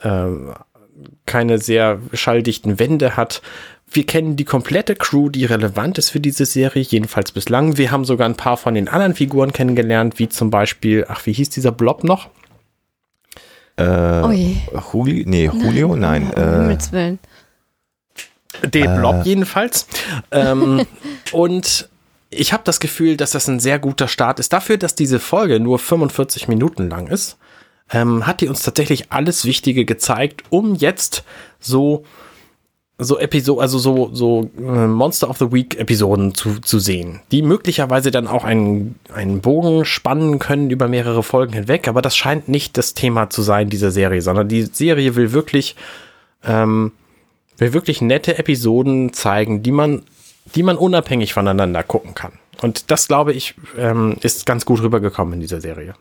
[0.00, 0.26] äh,
[1.26, 3.42] keine sehr schalldichten Wände hat.
[3.90, 7.76] Wir kennen die komplette Crew, die relevant ist für diese Serie, jedenfalls bislang.
[7.76, 11.32] Wir haben sogar ein paar von den anderen Figuren kennengelernt, wie zum Beispiel, ach, wie
[11.32, 12.30] hieß dieser Blob noch?
[13.76, 14.20] Äh,
[14.92, 16.24] Julio, nee, Julio, nein.
[16.24, 17.18] nein äh, Himmels Willen.
[18.62, 18.98] Den äh.
[18.98, 19.86] Blob jedenfalls.
[20.30, 20.86] ähm,
[21.32, 21.88] und
[22.30, 24.52] ich habe das Gefühl, dass das ein sehr guter Start ist.
[24.52, 27.36] Dafür, dass diese Folge nur 45 Minuten lang ist,
[27.90, 31.24] ähm, hat die uns tatsächlich alles Wichtige gezeigt, um jetzt
[31.60, 32.04] so
[33.04, 37.42] so Episode, also so, so äh, Monster of the Week Episoden zu, zu sehen, die
[37.42, 42.48] möglicherweise dann auch einen, einen Bogen spannen können über mehrere Folgen hinweg, aber das scheint
[42.48, 45.76] nicht das Thema zu sein dieser Serie, sondern die Serie will wirklich
[46.44, 46.92] ähm,
[47.58, 50.02] will wirklich nette Episoden zeigen, die man,
[50.54, 52.32] die man unabhängig voneinander gucken kann.
[52.60, 55.94] Und das, glaube ich, ähm, ist ganz gut rübergekommen in dieser Serie.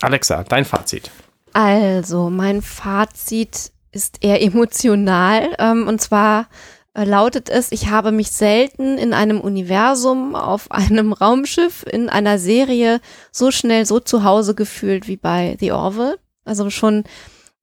[0.00, 1.10] Alexa, dein Fazit.
[1.52, 5.54] Also, mein Fazit ist eher emotional.
[5.58, 6.48] Ähm, und zwar
[6.94, 12.38] äh, lautet es, ich habe mich selten in einem Universum, auf einem Raumschiff, in einer
[12.38, 13.00] Serie
[13.32, 16.18] so schnell so zu Hause gefühlt wie bei The Orville.
[16.44, 17.04] Also schon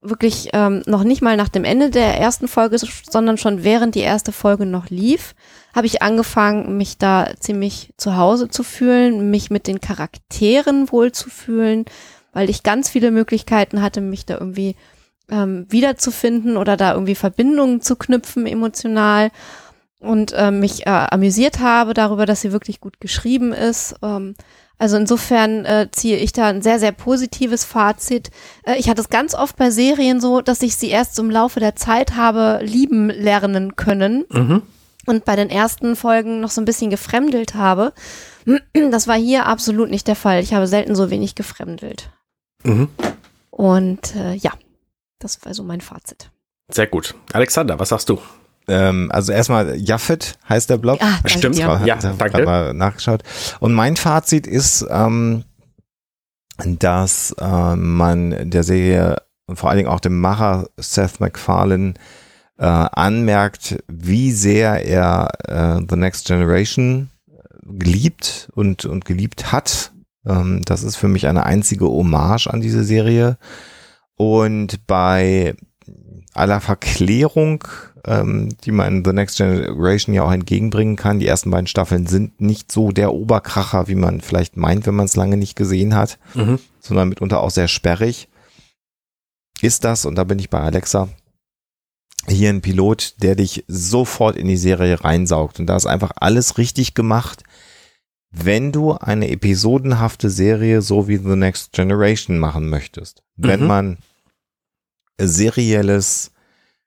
[0.00, 4.00] wirklich ähm, noch nicht mal nach dem Ende der ersten Folge, sondern schon während die
[4.00, 5.34] erste Folge noch lief,
[5.74, 11.12] habe ich angefangen, mich da ziemlich zu Hause zu fühlen, mich mit den Charakteren wohl
[11.12, 11.84] zu fühlen,
[12.32, 14.74] weil ich ganz viele Möglichkeiten hatte, mich da irgendwie
[15.32, 19.30] ähm, wiederzufinden oder da irgendwie Verbindungen zu knüpfen emotional.
[20.00, 23.94] und äh, mich äh, amüsiert habe darüber, dass sie wirklich gut geschrieben ist.
[24.02, 24.34] Ähm,
[24.82, 28.32] also insofern äh, ziehe ich da ein sehr, sehr positives Fazit.
[28.64, 31.60] Äh, ich hatte es ganz oft bei Serien so, dass ich sie erst im Laufe
[31.60, 34.62] der Zeit habe lieben lernen können mhm.
[35.06, 37.92] und bei den ersten Folgen noch so ein bisschen gefremdelt habe.
[38.90, 40.40] Das war hier absolut nicht der Fall.
[40.42, 42.10] Ich habe selten so wenig gefremdelt.
[42.64, 42.88] Mhm.
[43.50, 44.50] Und äh, ja,
[45.22, 46.30] das war so mein Fazit.
[46.70, 47.14] Sehr gut.
[47.32, 48.18] Alexander, was sagst du?
[48.68, 50.98] Ähm, also erstmal Jaffet heißt der Blog.
[51.02, 52.44] Ah, Stimmt, ja, ja danke.
[52.44, 53.22] mal nachgeschaut.
[53.60, 55.44] Und mein Fazit ist, ähm,
[56.64, 59.16] dass äh, man der Serie
[59.46, 61.94] und vor allen Dingen auch dem Macher Seth MacFarlane
[62.58, 67.10] äh, anmerkt, wie sehr er äh, The Next Generation
[67.62, 69.92] geliebt und, und geliebt hat.
[70.26, 73.38] Ähm, das ist für mich eine einzige Hommage an diese Serie.
[74.22, 75.54] Und bei
[76.34, 77.64] aller Verklärung
[78.04, 81.20] ähm, die man The Next Generation ja auch entgegenbringen kann.
[81.20, 85.06] Die ersten beiden Staffeln sind nicht so der Oberkracher, wie man vielleicht meint, wenn man
[85.06, 86.58] es lange nicht gesehen hat, mhm.
[86.80, 88.28] sondern mitunter auch sehr sperrig.
[89.60, 91.08] Ist das, und da bin ich bei Alexa,
[92.28, 95.60] hier ein Pilot, der dich sofort in die Serie reinsaugt.
[95.60, 97.42] Und da ist einfach alles richtig gemacht,
[98.30, 103.22] wenn du eine episodenhafte Serie so wie The Next Generation machen möchtest.
[103.36, 103.46] Mhm.
[103.46, 103.98] Wenn man
[105.20, 106.32] serielles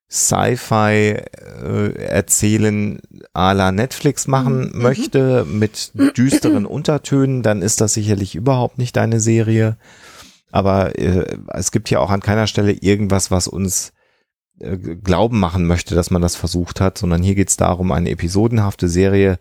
[0.09, 1.17] Sci-Fi
[1.63, 2.99] äh, erzählen
[3.34, 4.82] à la Netflix machen mhm.
[4.82, 9.78] möchte mit düsteren Untertönen, dann ist das sicherlich überhaupt nicht deine Serie.
[10.51, 13.93] Aber äh, es gibt ja auch an keiner Stelle irgendwas, was uns
[14.59, 18.11] äh, glauben machen möchte, dass man das versucht hat, sondern hier geht es darum, eine
[18.11, 19.39] episodenhafte Serie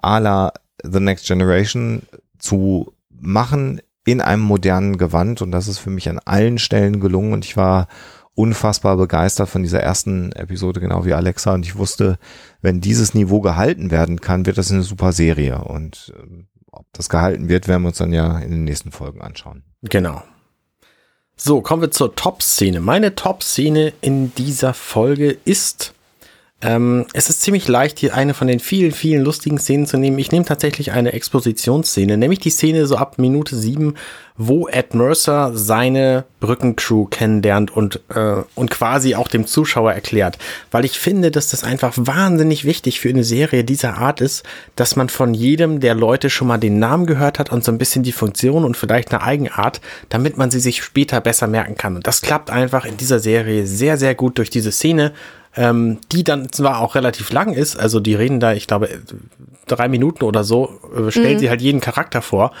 [0.00, 0.52] à la
[0.84, 2.02] The Next Generation
[2.38, 7.32] zu machen in einem modernen Gewand und das ist für mich an allen Stellen gelungen
[7.32, 7.88] und ich war
[8.34, 11.52] unfassbar begeistert von dieser ersten Episode, genau wie Alexa.
[11.52, 12.18] Und ich wusste,
[12.60, 15.64] wenn dieses Niveau gehalten werden kann, wird das eine super Serie.
[15.64, 19.20] Und äh, ob das gehalten wird, werden wir uns dann ja in den nächsten Folgen
[19.20, 19.64] anschauen.
[19.82, 20.22] Genau.
[21.36, 22.80] So, kommen wir zur Top-Szene.
[22.80, 25.94] Meine Top-Szene in dieser Folge ist
[26.62, 30.18] ähm, es ist ziemlich leicht, hier eine von den vielen, vielen lustigen Szenen zu nehmen.
[30.18, 33.94] Ich nehme tatsächlich eine Expositionsszene, nämlich die Szene so ab Minute sieben,
[34.36, 40.38] wo Ed Mercer seine Brückencrew kennenlernt und, äh, und quasi auch dem Zuschauer erklärt.
[40.70, 44.44] Weil ich finde, dass das einfach wahnsinnig wichtig für eine Serie dieser Art ist,
[44.76, 47.78] dass man von jedem der Leute schon mal den Namen gehört hat und so ein
[47.78, 51.96] bisschen die Funktion und vielleicht eine Eigenart, damit man sie sich später besser merken kann.
[51.96, 55.12] Und das klappt einfach in dieser Serie sehr, sehr gut durch diese Szene
[55.56, 58.88] ähm, die dann zwar auch relativ lang ist, also die reden da, ich glaube,
[59.66, 61.38] drei Minuten oder so, äh, stellt mhm.
[61.40, 62.52] sie halt jeden Charakter vor.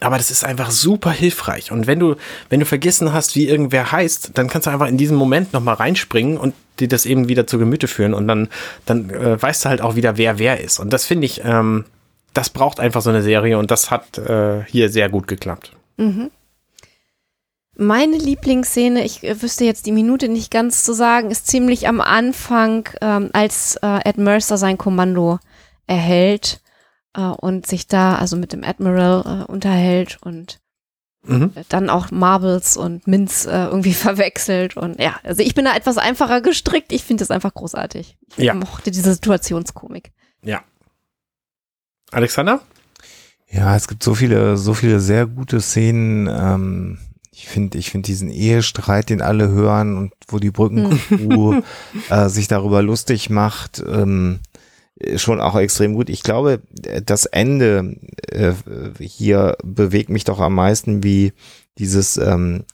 [0.00, 1.72] Aber das ist einfach super hilfreich.
[1.72, 2.14] Und wenn du,
[2.50, 5.74] wenn du vergessen hast, wie irgendwer heißt, dann kannst du einfach in diesen Moment nochmal
[5.74, 8.14] reinspringen und dir das eben wieder zu Gemüte führen.
[8.14, 8.48] Und dann,
[8.86, 10.78] dann äh, weißt du halt auch wieder, wer wer ist.
[10.78, 11.84] Und das finde ich, ähm,
[12.32, 15.72] das braucht einfach so eine Serie und das hat äh, hier sehr gut geklappt.
[15.96, 16.30] Mhm.
[17.80, 22.00] Meine Lieblingsszene, ich äh, wüsste jetzt die Minute nicht ganz zu sagen, ist ziemlich am
[22.00, 25.38] Anfang, ähm, als äh, Ed Mercer sein Kommando
[25.86, 26.60] erhält
[27.14, 30.58] äh, und sich da also mit dem Admiral äh, unterhält und
[31.22, 31.52] mhm.
[31.68, 35.98] dann auch Marbles und Minz äh, irgendwie verwechselt und ja, also ich bin da etwas
[35.98, 36.92] einfacher gestrickt.
[36.92, 38.18] Ich finde es einfach großartig.
[38.36, 38.54] Ich ja.
[38.54, 40.10] mochte diese Situationskomik.
[40.42, 40.64] Ja.
[42.10, 42.60] Alexander?
[43.48, 46.26] Ja, es gibt so viele, so viele sehr gute Szenen.
[46.26, 46.98] Ähm
[47.38, 51.62] ich finde, ich finde diesen Ehestreit, den alle hören und wo die Brückencrew hm.
[52.10, 54.40] äh, sich darüber lustig macht, ähm,
[55.14, 56.10] schon auch extrem gut.
[56.10, 56.60] Ich glaube,
[57.06, 58.54] das Ende äh,
[58.98, 61.32] hier bewegt mich doch am meisten, wie
[61.78, 62.64] dieses ähm,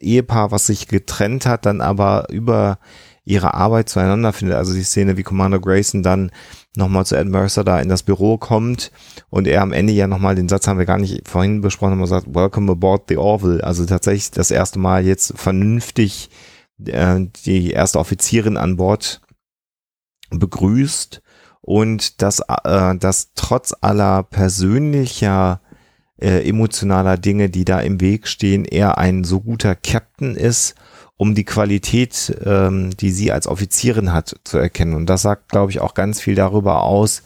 [0.00, 2.80] Ehepaar, was sich getrennt hat, dann aber über
[3.28, 4.56] ihre Arbeit zueinander findet.
[4.56, 6.30] Also die Szene, wie Commander Grayson dann
[6.76, 8.90] nochmal zu Ed Mercer da in das Büro kommt
[9.28, 12.00] und er am Ende ja nochmal, den Sagt haben wir gar nicht vorhin besprochen, haben
[12.00, 13.62] gesagt, Welcome aboard the Orville.
[13.62, 16.30] Also tatsächlich das erste Mal jetzt vernünftig
[16.84, 19.20] äh, die erste Offizierin an Bord
[20.30, 21.20] begrüßt
[21.60, 25.60] und dass, äh, dass trotz aller persönlicher
[26.20, 30.74] äh, emotionaler Dinge, die da im Weg stehen, er ein so guter Captain ist
[31.18, 34.94] um die Qualität, ähm, die sie als Offizierin hat, zu erkennen.
[34.94, 37.22] Und das sagt, glaube ich, auch ganz viel darüber aus,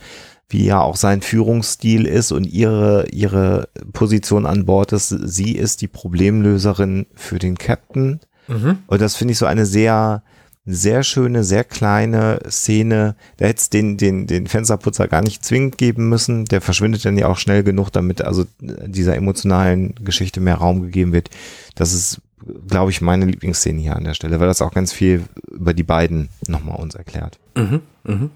[0.48, 5.08] wie ja auch sein Führungsstil ist und ihre, ihre Position an Bord ist.
[5.08, 8.20] Sie ist die Problemlöserin für den Captain.
[8.48, 8.78] Mhm.
[8.86, 10.22] Und das finde ich so eine sehr,
[10.64, 13.14] sehr schöne, sehr kleine Szene.
[13.36, 16.46] Da hätte es den, den, den Fensterputzer gar nicht zwingend geben müssen.
[16.46, 21.12] Der verschwindet dann ja auch schnell genug, damit also dieser emotionalen Geschichte mehr Raum gegeben
[21.12, 21.28] wird.
[21.74, 22.22] Das ist
[22.68, 25.82] glaube ich, meine Lieblingsszene hier an der Stelle, weil das auch ganz viel über die
[25.82, 27.38] beiden nochmal uns erklärt.
[27.56, 28.30] Mhm, mhm.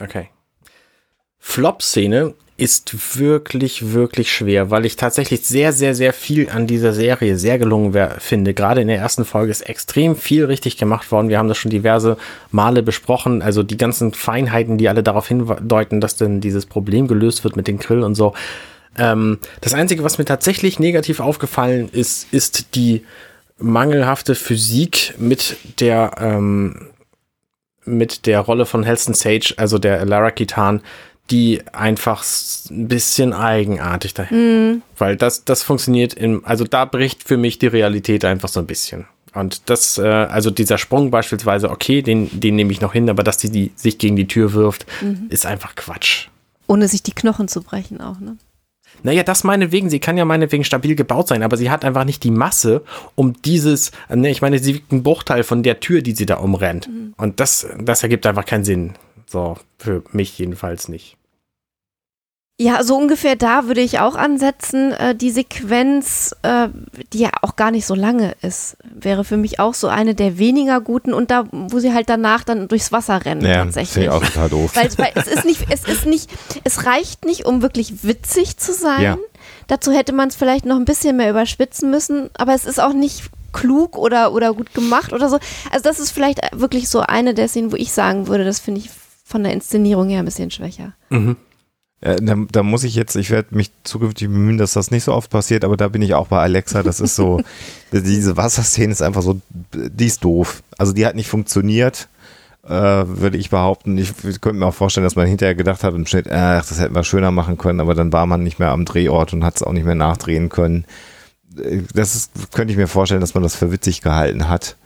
[0.00, 0.28] Okay.
[1.38, 7.36] Flop-Szene ist wirklich, wirklich schwer, weil ich tatsächlich sehr, sehr, sehr viel an dieser Serie
[7.36, 8.54] sehr gelungen finde.
[8.54, 11.28] Gerade in der ersten Folge ist extrem viel richtig gemacht worden.
[11.28, 12.18] Wir haben das schon diverse
[12.52, 13.42] Male besprochen.
[13.42, 17.66] Also die ganzen Feinheiten, die alle darauf hindeuten, dass denn dieses Problem gelöst wird mit
[17.66, 18.34] dem Grill und so.
[18.96, 23.02] Ähm, das Einzige, was mir tatsächlich negativ aufgefallen ist, ist die
[23.62, 26.88] mangelhafte Physik mit der, ähm,
[27.84, 30.82] mit der Rolle von Helston Sage, also der Lara Kitan
[31.30, 32.24] die einfach
[32.70, 34.72] ein bisschen eigenartig dahin.
[34.72, 34.82] Mm.
[34.98, 38.66] Weil das, das funktioniert im, also da bricht für mich die Realität einfach so ein
[38.66, 39.06] bisschen.
[39.34, 43.22] Und das, äh, also dieser Sprung beispielsweise, okay, den, den nehme ich noch hin, aber
[43.22, 45.26] dass die, die sich gegen die Tür wirft, mhm.
[45.30, 46.28] ist einfach Quatsch.
[46.66, 48.36] Ohne sich die Knochen zu brechen auch, ne?
[49.02, 52.24] Naja, das meinetwegen, sie kann ja meinetwegen stabil gebaut sein, aber sie hat einfach nicht
[52.24, 52.82] die Masse,
[53.14, 56.36] um dieses, ne, ich meine, sie wiegt einen Bruchteil von der Tür, die sie da
[56.36, 56.88] umrennt.
[56.88, 57.14] Mhm.
[57.16, 58.94] Und das, das ergibt einfach keinen Sinn.
[59.26, 61.16] So, für mich jedenfalls nicht.
[62.58, 64.92] Ja, so ungefähr da würde ich auch ansetzen.
[64.92, 66.68] Äh, die Sequenz, äh,
[67.12, 70.38] die ja auch gar nicht so lange ist, wäre für mich auch so eine der
[70.38, 74.04] weniger guten und da, wo sie halt danach dann durchs Wasser rennen ja, tatsächlich.
[74.04, 74.76] Ja, auch total doof.
[74.76, 76.30] Weil, weil es ist nicht, es ist nicht,
[76.62, 79.02] es reicht nicht, um wirklich witzig zu sein.
[79.02, 79.18] Ja.
[79.66, 82.92] Dazu hätte man es vielleicht noch ein bisschen mehr überspitzen müssen, aber es ist auch
[82.92, 85.38] nicht klug oder, oder gut gemacht oder so.
[85.70, 88.80] Also das ist vielleicht wirklich so eine der Szenen, wo ich sagen würde, das finde
[88.80, 88.90] ich
[89.24, 90.92] von der Inszenierung her ein bisschen schwächer.
[91.10, 91.36] Mhm.
[92.04, 95.12] Ja, da, da, muss ich jetzt, ich werde mich zukünftig bemühen, dass das nicht so
[95.12, 96.82] oft passiert, aber da bin ich auch bei Alexa.
[96.82, 97.40] Das ist so,
[97.92, 99.40] diese Wasserszene ist einfach so,
[99.72, 100.62] die ist doof.
[100.78, 102.08] Also die hat nicht funktioniert,
[102.64, 103.98] äh, würde ich behaupten.
[103.98, 106.66] Ich, ich könnte mir auch vorstellen, dass man hinterher gedacht hat im Schnitt, äh, ach,
[106.66, 109.44] das hätten wir schöner machen können, aber dann war man nicht mehr am Drehort und
[109.44, 110.84] hat es auch nicht mehr nachdrehen können.
[111.56, 114.76] Äh, das ist, könnte ich mir vorstellen, dass man das für witzig gehalten hat.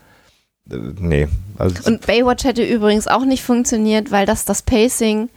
[0.71, 1.29] Äh, nee.
[1.57, 5.31] Also und Baywatch hätte übrigens auch nicht funktioniert, weil das das Pacing,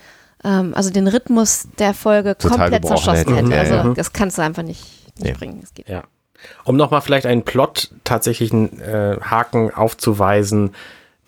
[0.43, 3.51] ähm, also den Rhythmus der Folge komplett zerschossen hätte.
[3.51, 3.75] hätte.
[3.75, 4.83] Also das kannst du einfach nicht,
[5.17, 5.33] nicht nee.
[5.33, 5.63] bringen.
[5.87, 6.03] Ja.
[6.63, 10.71] Um nochmal vielleicht einen Plot tatsächlichen äh, Haken aufzuweisen,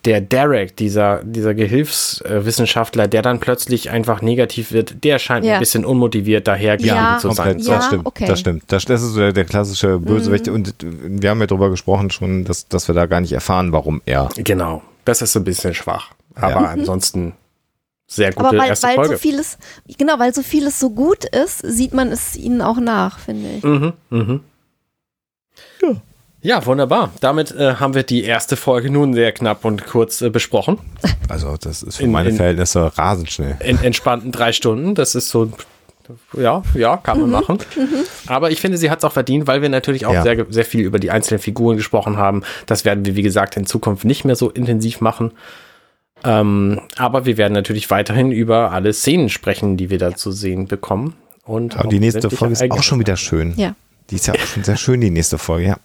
[0.06, 5.54] der Derek, dieser, dieser Gehilfswissenschaftler, der dann plötzlich einfach negativ wird, der scheint ja.
[5.54, 7.60] ein bisschen unmotiviert dahergegeben ja, zu sein.
[7.60, 8.26] Ja, das stimmt, okay.
[8.26, 8.64] das stimmt.
[8.68, 10.48] Das, das ist der, der klassische Bösewicht.
[10.48, 10.54] Mhm.
[10.56, 14.02] Und wir haben ja darüber gesprochen schon, dass, dass wir da gar nicht erfahren, warum
[14.06, 14.30] er.
[14.38, 14.82] Genau.
[15.06, 16.12] Das ist ein bisschen schwach.
[16.34, 16.70] Aber ja.
[16.70, 17.34] ansonsten
[18.12, 19.14] sehr gute Aber weil, erste weil Folge.
[19.14, 19.58] So vieles,
[19.98, 23.64] genau, weil so vieles so gut ist, sieht man es ihnen auch nach, finde ich.
[23.64, 24.42] Mhm, mhm.
[25.82, 25.96] Ja.
[26.44, 27.12] Ja, wunderbar.
[27.20, 30.80] Damit äh, haben wir die erste Folge nun sehr knapp und kurz äh, besprochen.
[31.30, 33.58] Also das ist für in, meine in, Verhältnisse rasend schnell.
[33.64, 34.96] In entspannten drei Stunden.
[34.96, 35.52] Das ist so,
[36.34, 37.34] ja, ja, kann man mhm.
[37.34, 37.60] machen.
[37.78, 38.04] Mhm.
[38.26, 40.24] Aber ich finde, sie hat es auch verdient, weil wir natürlich auch ja.
[40.24, 42.44] sehr, sehr viel über die einzelnen Figuren gesprochen haben.
[42.66, 45.32] Das werden wir, wie gesagt, in Zukunft nicht mehr so intensiv machen.
[46.24, 50.68] Ähm, aber wir werden natürlich weiterhin über alle Szenen sprechen, die wir da zu sehen
[50.68, 51.16] bekommen.
[51.44, 53.54] Und aber die nächste Folge ist auch schon wieder schön.
[53.58, 53.76] Ja.
[54.10, 55.78] Die ist ja auch schon sehr schön, die nächste Folge, ja.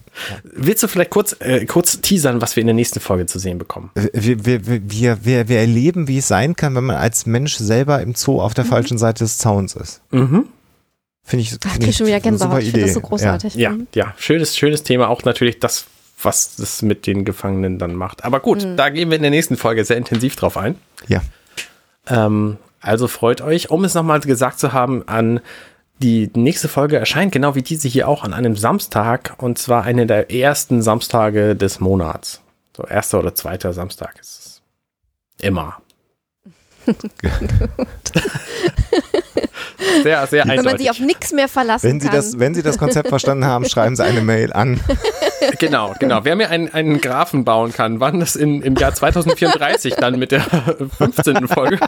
[0.43, 3.57] Willst du vielleicht kurz, äh, kurz teasern, was wir in der nächsten Folge zu sehen
[3.57, 3.89] bekommen?
[3.95, 8.01] Wir, wir, wir, wir, wir erleben, wie es sein kann, wenn man als Mensch selber
[8.01, 8.69] im Zoo auf der mhm.
[8.69, 10.01] falschen Seite des Zauns ist.
[10.11, 10.45] Mhm.
[11.23, 12.63] Finde ich, find ich schon wieder Gänsehaut.
[12.63, 13.55] Ich finde das so großartig.
[13.55, 13.87] Ja, mhm.
[13.95, 15.07] ja, schönes, schönes Thema.
[15.07, 15.85] Auch natürlich das,
[16.21, 18.25] was das mit den Gefangenen dann macht.
[18.25, 18.75] Aber gut, mhm.
[18.77, 20.75] da gehen wir in der nächsten Folge sehr intensiv drauf ein.
[21.07, 21.21] Ja.
[22.07, 25.41] Ähm, also freut euch, um es nochmal gesagt zu haben, an
[25.99, 30.05] die nächste Folge erscheint genau wie diese hier auch an einem Samstag und zwar eine
[30.05, 32.41] der ersten Samstage des Monats.
[32.75, 34.61] So erster oder zweiter Samstag ist es.
[35.41, 35.77] Immer.
[40.03, 42.15] sehr, sehr Wenn man sich auf nichts mehr verlassen wenn Sie kann.
[42.15, 44.79] Das, wenn Sie das Konzept verstanden haben, schreiben Sie eine Mail an.
[45.59, 46.23] Genau, genau.
[46.23, 50.31] Wer mir einen, einen Graphen bauen kann, wann das in, im Jahr 2034 dann mit
[50.31, 50.41] der
[50.97, 51.47] 15.
[51.47, 51.79] Folge.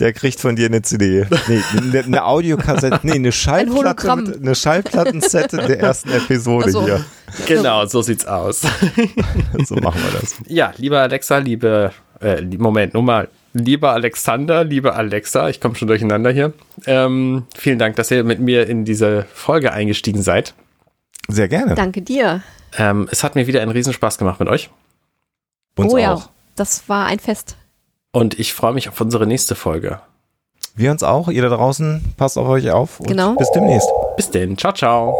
[0.00, 1.26] Der kriegt von dir eine CD.
[1.48, 6.84] Nee, eine, eine Audiokassette, nee, eine Schallplatte, ein eine Schallplattenset der ersten Episode so.
[6.84, 7.04] hier.
[7.46, 8.60] Genau, so sieht's aus.
[9.64, 10.36] so machen wir das.
[10.46, 15.88] Ja, lieber Alexa, liebe, äh, Moment, nur mal Lieber Alexander, liebe Alexa, ich komme schon
[15.88, 16.54] durcheinander hier.
[16.86, 20.54] Ähm, vielen Dank, dass ihr mit mir in diese Folge eingestiegen seid.
[21.28, 21.74] Sehr gerne.
[21.74, 22.42] Danke dir.
[22.76, 24.70] Ähm, es hat mir wieder einen Riesenspaß gemacht mit euch.
[25.76, 26.28] Uns oh ja, auch.
[26.56, 27.56] das war ein Fest.
[28.12, 30.00] Und ich freue mich auf unsere nächste Folge.
[30.74, 31.28] Wir uns auch.
[31.28, 33.00] Ihr da draußen, passt auf euch auf.
[33.00, 33.34] Und genau.
[33.34, 33.88] Bis demnächst.
[34.16, 34.56] Bis denn.
[34.56, 35.16] Ciao, ciao.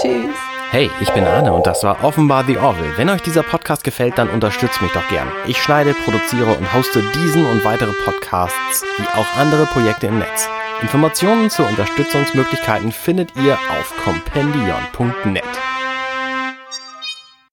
[0.00, 0.34] Tschüss.
[0.70, 2.96] Hey, ich bin Arne und das war offenbar The Orville.
[2.96, 5.28] Wenn euch dieser Podcast gefällt, dann unterstützt mich doch gern.
[5.46, 10.48] Ich schneide, produziere und hoste diesen und weitere Podcasts wie auch andere Projekte im Netz.
[10.82, 15.71] Informationen zu Unterstützungsmöglichkeiten findet ihr auf compendion.net.